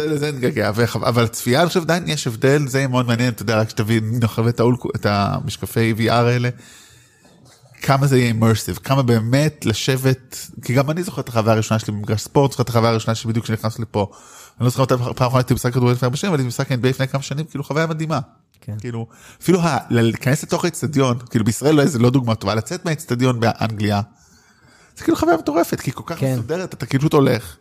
[0.74, 4.18] וחב- אבל הצפייה אני חושב עדיין יש הבדל, זה מאוד מעניין, אתה יודע, רק שתבין,
[4.22, 4.60] נחווה את
[4.96, 6.48] את המשקפי VR האלה,
[7.82, 11.92] כמה זה יהיה immersive, כמה באמת לשבת, כי גם אני זוכר את החוויה הראשונה שלי
[11.94, 14.10] במגרש ספורט, זוכר את החוויה הראשונה שלי בדיוק כשנכנסתי לפה.
[14.60, 16.72] אני לא זוכר מתי פעם אחרונה הייתי במשחק כדורגל לפני הרבה שנים, אבל הייתי במשחק
[16.72, 18.20] NBA לפני כמה שנים, כאילו חוויה מדהימה.
[18.60, 18.74] כן.
[18.80, 19.06] כאילו,
[19.42, 19.60] אפילו
[19.90, 24.00] להיכנס לתוך האצטדיון, כאילו בישראל לא- זה לא דוגמה טובה, לצאת מהאצטדיון באנגליה,
[24.98, 26.32] זה כאילו חוויה מטורפת, כי היא כל כך כן.
[26.32, 27.56] מסודרת, אתה כאילו הולך.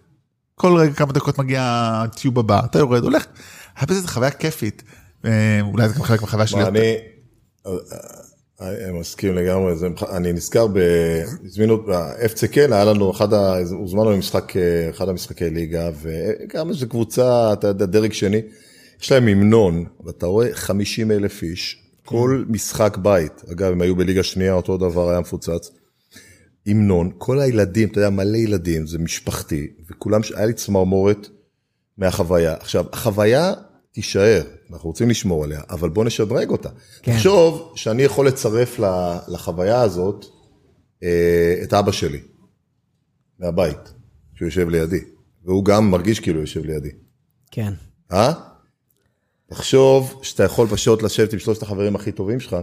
[0.55, 1.61] כל רגע כמה דקות מגיע
[2.03, 3.25] הטיוב הבא, אתה יורד, הולך.
[3.77, 4.83] היה בזה איזה חוויה כיפית.
[5.25, 6.61] אה, אולי זה גם חלק מהחוויה שלי.
[6.61, 6.95] מה, אני
[7.67, 7.71] אה,
[8.61, 13.33] אה, מסכים לגמרי, זה- אני נזכר, ב- הזמינו, ב-FCK, היה לנו, אחד
[13.71, 14.53] הוזמנו למשחק,
[14.89, 18.41] אחד המשחקי ליגה, וגם איזו קבוצה, אתה יודע, דרג שני,
[19.01, 24.23] יש להם המנון, ואתה רואה 50 אלף איש, כל משחק בית, אגב, הם היו בליגה
[24.23, 25.71] שנייה, אותו דבר היה מפוצץ.
[26.67, 31.29] המנון, כל הילדים, אתה יודע, מלא ילדים, זה משפחתי, וכולם, היה לי צמרמורת
[31.97, 32.53] מהחוויה.
[32.53, 33.53] עכשיו, החוויה
[33.91, 34.41] תישאר,
[34.71, 36.69] אנחנו רוצים לשמור עליה, אבל בוא נשדרג אותה.
[37.01, 37.13] כן.
[37.13, 38.79] תחשוב שאני יכול לצרף
[39.27, 40.25] לחוויה הזאת
[41.03, 42.21] אה, את אבא שלי,
[43.39, 43.93] מהבית,
[44.35, 44.99] שהוא יושב לידי,
[45.43, 46.89] והוא גם מרגיש כאילו יושב לידי.
[47.51, 47.73] כן.
[48.11, 48.33] אה?
[49.49, 52.55] תחשוב שאתה יכול פשוט לשבת עם שלושת החברים הכי טובים שלך,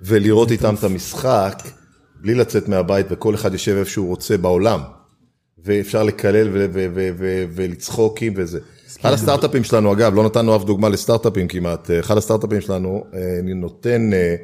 [0.00, 1.62] ולראות איתם את המשחק,
[2.20, 4.80] בלי לצאת מהבית, וכל אחד יושב איפה שהוא רוצה בעולם.
[5.64, 6.48] ואפשר לקלל
[7.54, 8.60] ולצחוקים וזה.
[9.00, 14.12] אחד הסטארט-אפים שלנו, אגב, לא נתנו אף דוגמה לסטארט-אפים כמעט, אחד הסטארט-אפים שלנו אה, נותן,
[14.12, 14.36] אה,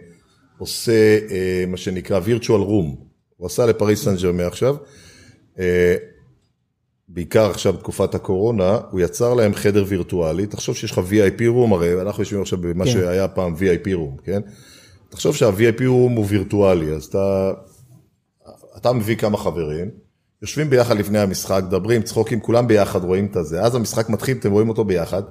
[0.59, 2.97] עושה אה, מה שנקרא virtual room.
[3.37, 4.77] הוא עשה לפריס סן ג'רמי עכשיו.
[5.59, 5.97] אה,
[7.09, 12.01] בעיקר עכשיו בתקופת הקורונה, הוא יצר להם חדר וירטואלי, תחשוב שיש לך VIP room, הרי
[12.01, 12.91] אנחנו יושבים עכשיו במה כן.
[12.91, 14.41] שהיה פעם VIP room, כן?
[15.09, 17.51] תחשוב שה-VIP הוא וירטואלי, אז אתה,
[18.77, 19.91] אתה מביא כמה חברים,
[20.43, 24.53] יושבים ביחד לפני המשחק, מדברים, צחוקים, כולם ביחד רואים את הזה, אז המשחק מתחיל, אתם
[24.53, 25.23] רואים אותו ביחד,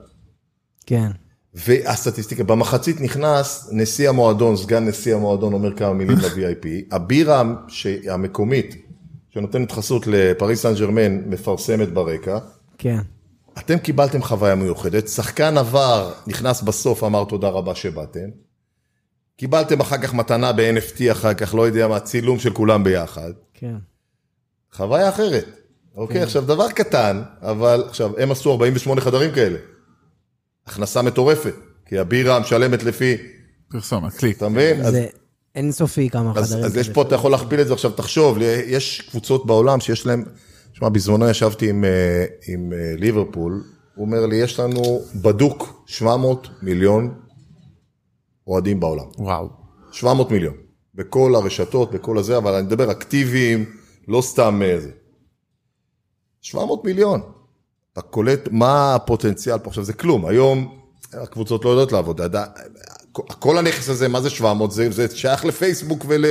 [0.85, 1.07] כן.
[1.53, 8.75] והסטטיסטיקה, במחצית נכנס נשיא המועדון, סגן נשיא המועדון אומר כמה מילים ל-VIP, הבירה ש- המקומית
[9.29, 12.37] שנותנת חסות לפריס סן ג'רמן מפרסמת ברקע,
[12.77, 12.99] כן.
[13.59, 18.29] אתם קיבלתם חוויה מיוחדת, שחקן עבר, נכנס בסוף, אמר תודה רבה שבאתם,
[19.37, 23.75] קיבלתם אחר כך מתנה ב-NFT אחר כך, לא יודע מה, צילום של כולם ביחד, כן.
[24.73, 25.45] חוויה אחרת.
[25.95, 29.57] אוקיי, עכשיו דבר קטן, אבל עכשיו, הם עשו 48 חדרים כאלה.
[30.67, 31.53] הכנסה מטורפת,
[31.85, 33.17] כי הבירה משלמת לפי,
[33.71, 34.37] פרסומת, קליק.
[34.37, 34.81] אתה מבין?
[34.81, 35.07] אז, זה
[35.55, 36.65] אינסופי כמה אז, חדרים.
[36.65, 36.89] אז יש.
[36.89, 40.23] פה, אתה יכול להכפיל את זה עכשיו, תחשוב, יש קבוצות בעולם שיש להם,
[40.73, 43.63] שמע, בזמנו ישבתי עם, אה, עם אה, ליברפול,
[43.95, 47.13] הוא אומר לי, יש לנו בדוק 700 מיליון
[48.47, 49.05] אוהדים בעולם.
[49.17, 49.49] וואו.
[49.91, 50.53] 700 מיליון.
[50.95, 53.65] בכל הרשתות, בכל הזה, אבל אני מדבר אקטיביים,
[54.07, 54.89] לא סתם איזה.
[56.41, 57.21] 700 מיליון.
[57.93, 59.69] אתה קולט מה הפוטנציאל פה.
[59.69, 60.79] עכשיו זה כלום, היום
[61.13, 62.21] הקבוצות לא יודעות לעבוד.
[63.11, 64.71] כל הנכס הזה, מה זה 700?
[64.71, 66.25] זה, זה שייך לפייסבוק ול,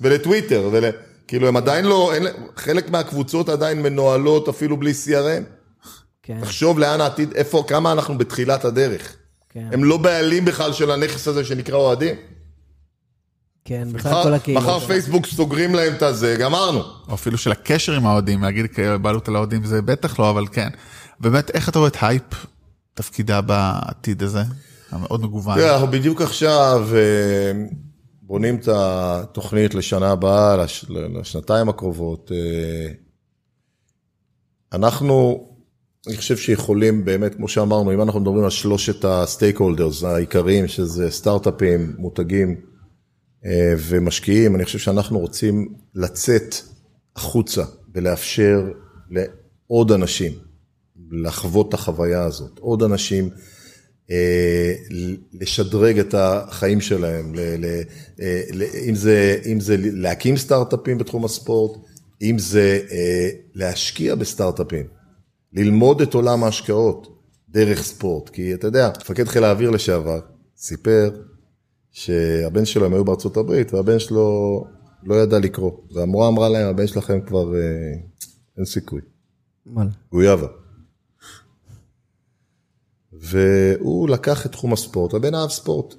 [0.00, 0.84] ולטוויטר, ול,
[1.28, 2.26] כאילו הם עדיין לא, אין,
[2.56, 5.42] חלק מהקבוצות עדיין מנוהלות אפילו בלי CRM.
[6.22, 6.40] כן.
[6.40, 9.16] תחשוב לאן העתיד, איפה, כמה אנחנו בתחילת הדרך.
[9.58, 9.68] כן.
[9.72, 12.14] הם לא בעלים בכלל של הנכס הזה שנקרא אוהדים.
[13.64, 14.62] כן, בכלל כל הקהילות.
[14.62, 16.78] מחר פייסבוק סוגרים להם את הזה, גמרנו.
[17.08, 18.66] או אפילו של הקשר עם האוהדים, להגיד
[19.02, 20.68] בעלות על האוהדים זה בטח לא, אבל כן.
[21.20, 22.22] באמת, איך אתה רואה את הייפ
[22.94, 24.42] תפקידה בעתיד הזה?
[24.90, 25.54] המאוד מגוון.
[25.58, 27.52] תראה, אנחנו בדיוק עכשיו אה,
[28.22, 32.32] בונים את התוכנית לשנה הבאה, לש- לשנתיים הקרובות.
[32.34, 32.92] אה,
[34.72, 35.46] אנחנו,
[36.08, 41.10] אני חושב שיכולים באמת, כמו שאמרנו, אם אנחנו מדברים על שלושת הסטייק הולדרס העיקריים, שזה
[41.10, 42.60] סטארט-אפים, מותגים
[43.44, 46.54] אה, ומשקיעים, אני חושב שאנחנו רוצים לצאת
[47.16, 48.60] החוצה ולאפשר
[49.10, 50.32] לעוד אנשים
[51.10, 53.30] לחוות את החוויה הזאת, עוד אנשים
[54.10, 54.74] אה,
[55.32, 57.82] לשדרג את החיים שלהם, ל, ל,
[58.20, 61.78] אה, ל, אם, זה, אם זה להקים סטארט-אפים בתחום הספורט,
[62.22, 62.80] אם זה
[63.54, 64.97] להשקיע בסטארט-אפים,
[65.52, 67.18] ללמוד את עולם ההשקעות,
[67.48, 68.28] דרך ספורט.
[68.28, 70.20] כי אתה יודע, מפקד חיל האוויר לשעבר
[70.56, 71.10] סיפר
[71.90, 74.64] שהבן שלו, הם היו בארצות הברית, והבן שלו
[75.02, 75.72] לא ידע לקרוא.
[75.92, 77.60] והמורה אמרה להם, הבן שלכם כבר אה,
[78.56, 79.00] אין סיכוי.
[79.66, 79.90] וואלה.
[80.12, 80.46] גויאבה.
[83.12, 85.94] והוא לקח את תחום הספורט, הבן אהב ספורט.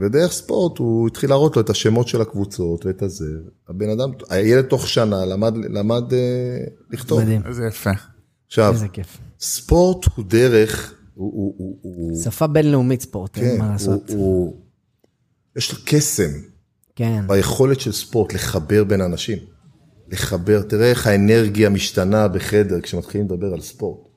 [0.00, 3.26] ודרך ספורט הוא התחיל להראות לו את השמות של הקבוצות ואת הזה.
[3.68, 7.20] הבן אדם, הילד תוך שנה למד, למד אה, לכתוב.
[7.20, 7.42] מדהים.
[7.46, 7.90] איזה יפה.
[8.54, 9.18] עכשיו, איזה כיף.
[9.40, 14.10] ספורט הוא דרך, הוא, הוא, הוא, הוא, שפה בינלאומית ספורט, אין כן, מה הוא, לעשות.
[14.10, 14.56] הוא,
[15.56, 16.30] יש לו קסם
[16.96, 17.24] כן.
[17.26, 19.38] ביכולת של ספורט לחבר בין אנשים.
[20.08, 24.08] לחבר, תראה איך האנרגיה משתנה בחדר כשמתחילים לדבר על ספורט.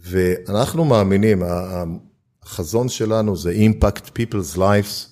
[0.00, 1.42] ואנחנו מאמינים,
[2.42, 5.06] החזון שלנו זה impact people's lives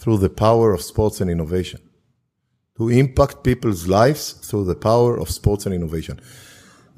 [0.00, 1.78] through the power of sports and innovation.
[2.78, 6.16] To impact people's lives through the power of sports and innovation.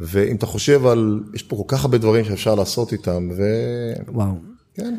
[0.01, 3.31] ואם אתה חושב על, יש פה כל כך הרבה דברים שאפשר לעשות איתם,
[4.09, 4.35] וואו.
[4.73, 4.95] וכן,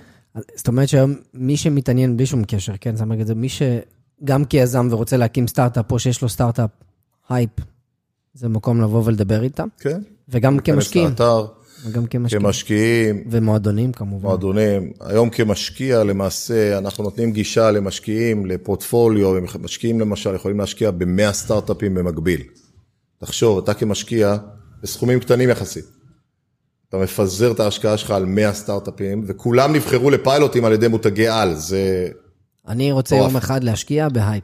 [0.55, 4.87] זאת אומרת שהיום מי שמתעניין בלי שום קשר, כן, זאת אומרת, זה מי שגם כיזם
[4.91, 6.69] ורוצה להקים סטארט-אפ, או שיש לו סטארט-אפ,
[7.29, 7.49] הייפ,
[8.33, 10.01] זה מקום לבוא ולדבר איתם, כן.
[10.29, 11.45] וגם כמשקיעים, לאתר,
[11.85, 14.27] וגם כמשקיעים, כמשקיעים, ומועדונים כמובן.
[14.27, 14.91] מועדונים.
[14.99, 22.41] היום כמשקיע למעשה, אנחנו נותנים גישה למשקיעים, לפורטפוליו, משקיעים למשל יכולים להשקיע ב-100 סטארט-אפים במקביל.
[23.17, 24.37] תחשוב, אתה כמשקיע,
[24.83, 25.85] בסכומים קטנים יחסית.
[26.89, 31.55] אתה מפזר את ההשקעה שלך על 100 סטארט-אפים, וכולם נבחרו לפיילוטים על ידי מותגי על,
[31.55, 32.07] זה...
[32.67, 33.15] אני רוצה.
[33.15, 34.43] יום אחד להשקיע ב HYPE,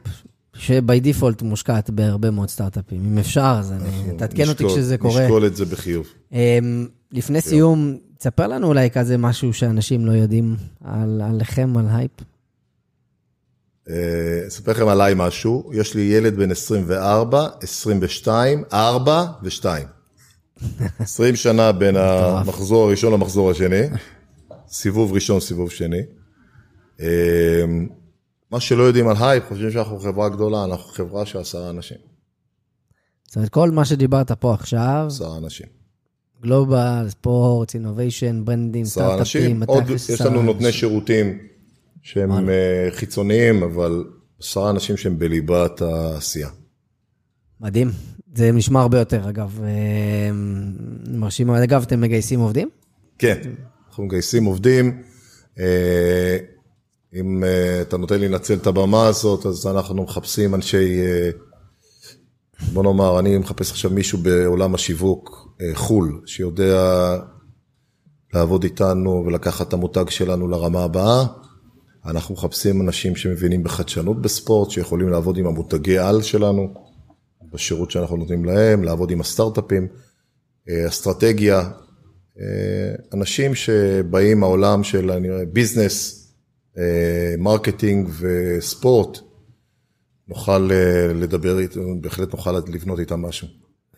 [0.56, 3.02] ש by default מושקעת בהרבה מאוד סטארט-אפים.
[3.12, 5.22] אם אפשר, אז אני, תעדכן אותי כשזה קורה.
[5.24, 6.08] נשקול את זה בחיוב.
[6.32, 12.12] אמ, לפני סיום, תספר לנו אולי כזה משהו שאנשים לא יודעים על- עליכם, על הייפ.
[13.90, 13.96] אה,
[14.48, 19.66] אספר לכם עליי משהו, יש לי ילד בן 24, 22, 4 ו-2.
[20.99, 23.82] 20 שנה בין המחזור הראשון למחזור השני,
[24.68, 26.01] סיבוב ראשון, סיבוב שני.
[27.01, 27.66] אה,
[28.51, 31.97] מה שלא יודעים על הייפ, חושבים שאנחנו חברה גדולה, אנחנו חברה של עשרה אנשים.
[33.28, 35.68] זאת אומרת, כל מה שדיברת פה עכשיו, עשרה אנשים.
[36.41, 38.86] גלובל, ספורט, אינוביישן, ברנדים.
[38.86, 40.72] סטארט-אפים, עוד יש לנו נותני.
[40.72, 41.38] שירותים
[42.01, 44.05] שהם אה, חיצוניים, אבל
[44.39, 46.49] עשרה אנשים שהם בליבת העשייה.
[47.62, 47.91] מדהים.
[48.36, 49.60] זה נשמע הרבה יותר, אגב.
[49.62, 50.74] אמ,
[51.08, 51.62] מרשים מאוד.
[51.62, 52.70] אגב, אתם מגייסים עובדים?
[53.18, 53.40] כן,
[53.90, 55.02] אנחנו מגייסים עובדים.
[55.60, 56.38] אה,
[57.14, 61.30] אם אה, אתה נותן לי לנצל את הבמה הזאת, אז אנחנו מחפשים אנשי, אה,
[62.74, 67.18] בוא נאמר, אני מחפש עכשיו מישהו בעולם השיווק אה, חו"ל, שיודע
[68.34, 71.26] לעבוד איתנו ולקחת את המותג שלנו לרמה הבאה.
[72.06, 76.74] אנחנו מחפשים אנשים שמבינים בחדשנות בספורט, שיכולים לעבוד עם המותגי על שלנו,
[77.54, 79.88] בשירות שאנחנו נותנים להם, לעבוד עם הסטארט-אפים,
[80.70, 81.70] אה, אסטרטגיה,
[82.39, 82.45] אה,
[83.14, 85.12] אנשים שבאים מהעולם של
[85.54, 86.28] business,
[86.78, 89.20] אה, marketing וספורט,
[90.28, 90.70] נוכל
[91.16, 93.47] לדבר איתם, בהחלט נוכל לבנות איתם משהו.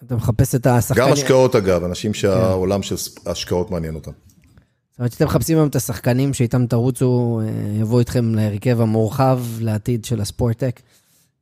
[0.05, 1.07] אתה מחפש את השחקנים...
[1.07, 2.95] גם השקעות אגב, אנשים שהעולם של
[3.25, 4.11] ההשקעות מעניין אותם.
[4.91, 7.41] זאת אומרת שאתם מחפשים היום את השחקנים שאיתם תרוצו,
[7.79, 10.79] יבואו איתכם להרכב המורחב לעתיד של הספורטק.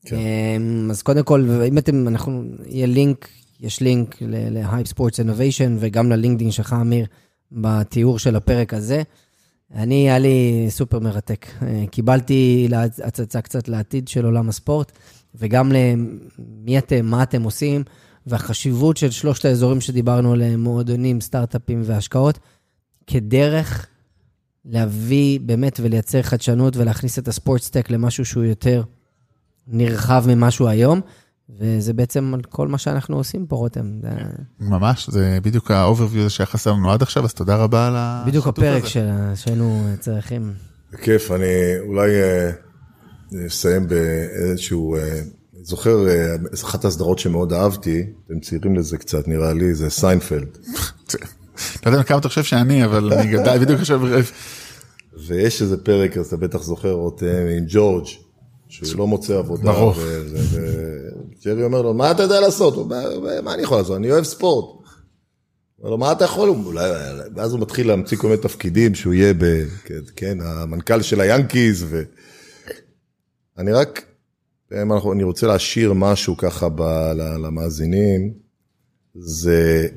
[0.06, 0.16] כן.
[0.16, 0.58] אה,
[0.90, 3.28] אז קודם כל, אם אתם, אנחנו, יהיה לינק,
[3.60, 7.06] יש לינק ל-Hype Sports Innovation וגם ללינקדאין שלך, אמיר,
[7.52, 9.02] בתיאור של הפרק הזה.
[9.76, 11.46] אני, היה לי סופר מרתק.
[11.62, 12.70] אה, קיבלתי
[13.04, 14.92] הצצה קצת לעתיד של עולם הספורט,
[15.36, 17.84] וגם למי אתם, מה אתם עושים,
[18.28, 22.40] והחשיבות של שלושת האזורים שדיברנו עליהם, מועדונים, סטארט-אפים והשקעות,
[23.08, 23.88] כדרך
[24.66, 28.84] להביא באמת ולייצר חדשנות ולהכניס את הספורטסטק למשהו שהוא יותר
[29.72, 31.02] נרחב ממה שהוא היום,
[31.60, 33.92] וזה בעצם כל מה שאנחנו עושים פה, רותם.
[34.02, 34.10] זה
[34.60, 38.28] ממש, זה בדיוק ה-overview הזה שהיה חסר לנו עד עכשיו, אז תודה רבה על השיתוף
[38.30, 39.36] בדיוק הפרק הזה.
[39.36, 40.54] שהיינו צריכים.
[40.94, 41.46] בכיף, אני
[41.80, 42.52] אולי אה,
[43.48, 45.22] אסיים באיזשהו, אה,
[45.62, 50.58] זוכר, אה, אחת הסדרות שמאוד אהבתי, אתם צעירים לזה קצת נראה לי, זה סיינפלד.
[51.86, 54.02] לא יודע כמה אתה חושב שאני, אבל אני גדל בדיוק עכשיו,
[55.28, 58.06] ויש איזה פרק, אז אתה בטח זוכר רותם, עם ג'ורג',
[58.84, 59.72] שהוא לא מוצא עבודה.
[59.72, 59.94] ברור.
[59.96, 62.74] וג'רי אומר לו, מה אתה יודע לעשות?
[62.74, 63.98] הוא אומר, מה אני יכול לעשות?
[63.98, 64.82] אני אוהב ספורט.
[65.80, 66.50] אומר לו, מה אתה יכול?
[66.50, 66.90] אולי,
[67.36, 71.86] ואז הוא מתחיל להמציא כל מיני תפקידים שהוא יהיה, ב, כן, כן, המנכ"ל של היאנקיז,
[71.90, 72.04] ו...
[73.58, 74.06] אני רק,
[75.12, 76.82] אני רוצה להשאיר משהו ככה ב,
[77.44, 78.34] למאזינים,
[79.16, 79.88] זה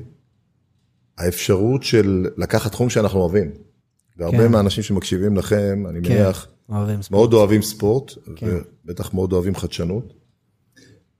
[1.17, 3.51] האפשרות של לקחת תחום שאנחנו אוהבים.
[4.17, 4.51] והרבה כן.
[4.51, 6.13] מהאנשים שמקשיבים לכם, אני כן.
[6.13, 7.11] מניח, אוהבים ספורט.
[7.19, 8.57] מאוד אוהבים ספורט, כן.
[8.85, 10.13] ובטח מאוד אוהבים חדשנות.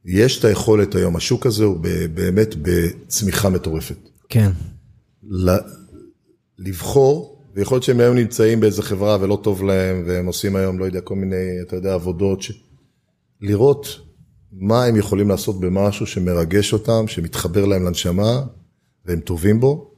[0.06, 1.78] יש את היכולת היום, השוק הזה הוא
[2.14, 4.10] באמת בצמיחה מטורפת.
[4.30, 4.52] כן,
[5.24, 5.66] ל-
[6.60, 10.86] לבחור, ויכול להיות שהם היום נמצאים באיזה חברה ולא טוב להם, והם עושים היום, לא
[10.86, 12.52] יודע, כל מיני, אתה יודע, עבודות, ש...
[13.42, 14.00] לראות
[14.52, 18.42] מה הם יכולים לעשות במשהו שמרגש אותם, שמתחבר להם לנשמה,
[19.06, 19.92] והם טובים בו.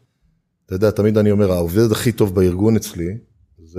[0.66, 3.18] אתה יודע, תמיד אני אומר, העובד הכי טוב בארגון אצלי,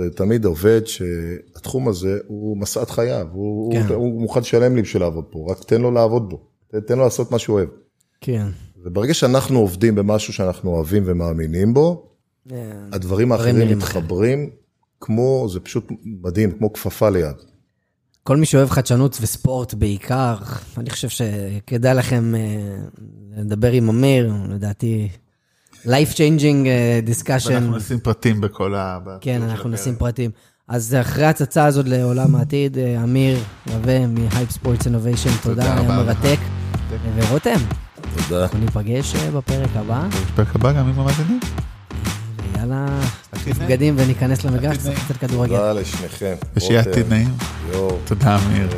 [0.03, 3.85] זה תמיד עובד שהתחום הזה הוא משאת חייו, הוא, כן.
[3.87, 6.41] הוא, הוא מוכן לשלם לי בשביל לעבוד פה, רק תן לו לעבוד בו,
[6.87, 7.69] תן לו לעשות מה שהוא אוהב.
[8.21, 8.47] כן.
[8.83, 12.09] וברגע שאנחנו עובדים במשהו שאנחנו אוהבים ומאמינים בו,
[12.47, 12.49] yeah.
[12.49, 12.77] כן.
[12.91, 14.49] הדברים האחרים מתחברים
[15.01, 17.35] כמו, זה פשוט מדהים, כמו כפפה ליד.
[18.23, 20.35] כל מי שאוהב חדשנות וספורט בעיקר,
[20.77, 22.77] אני חושב שכדאי לכם אה,
[23.37, 25.09] לדבר עם אמיר, לדעתי
[25.85, 27.51] life changing uh, discussion.
[27.51, 28.99] אנחנו נשים פרטים בכל ה...
[29.21, 30.31] כן, אנחנו נשים פרטים.
[30.67, 36.37] אז אחרי ההצצה הזאת לעולם העתיד, אה, אמיר רווה מ-Hype Sports Innovation, תודה, היה מרתק.
[37.15, 37.59] ורותם,
[38.15, 38.43] תודה.
[38.43, 40.07] אנחנו ניפגש אה, בפרק הבא.
[40.33, 41.39] בפרק הבא גם עם המאזינים.
[42.53, 42.85] ויאללה,
[43.59, 45.55] בגדים וניכנס למגרש, נשחק קצת כדורגל.
[45.55, 46.35] תודה לשניכם.
[46.55, 47.33] ושיהיה עתיד נעים.
[48.05, 48.69] תודה, אמיר.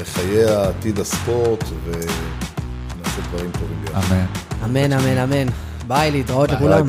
[0.00, 3.96] לחיי עתיד הספורט, ונעשה דברים טובים.
[3.96, 4.24] אמן.
[4.64, 5.69] אמן, אמן, אמן.
[5.90, 6.86] ביי, להתראות לכולם.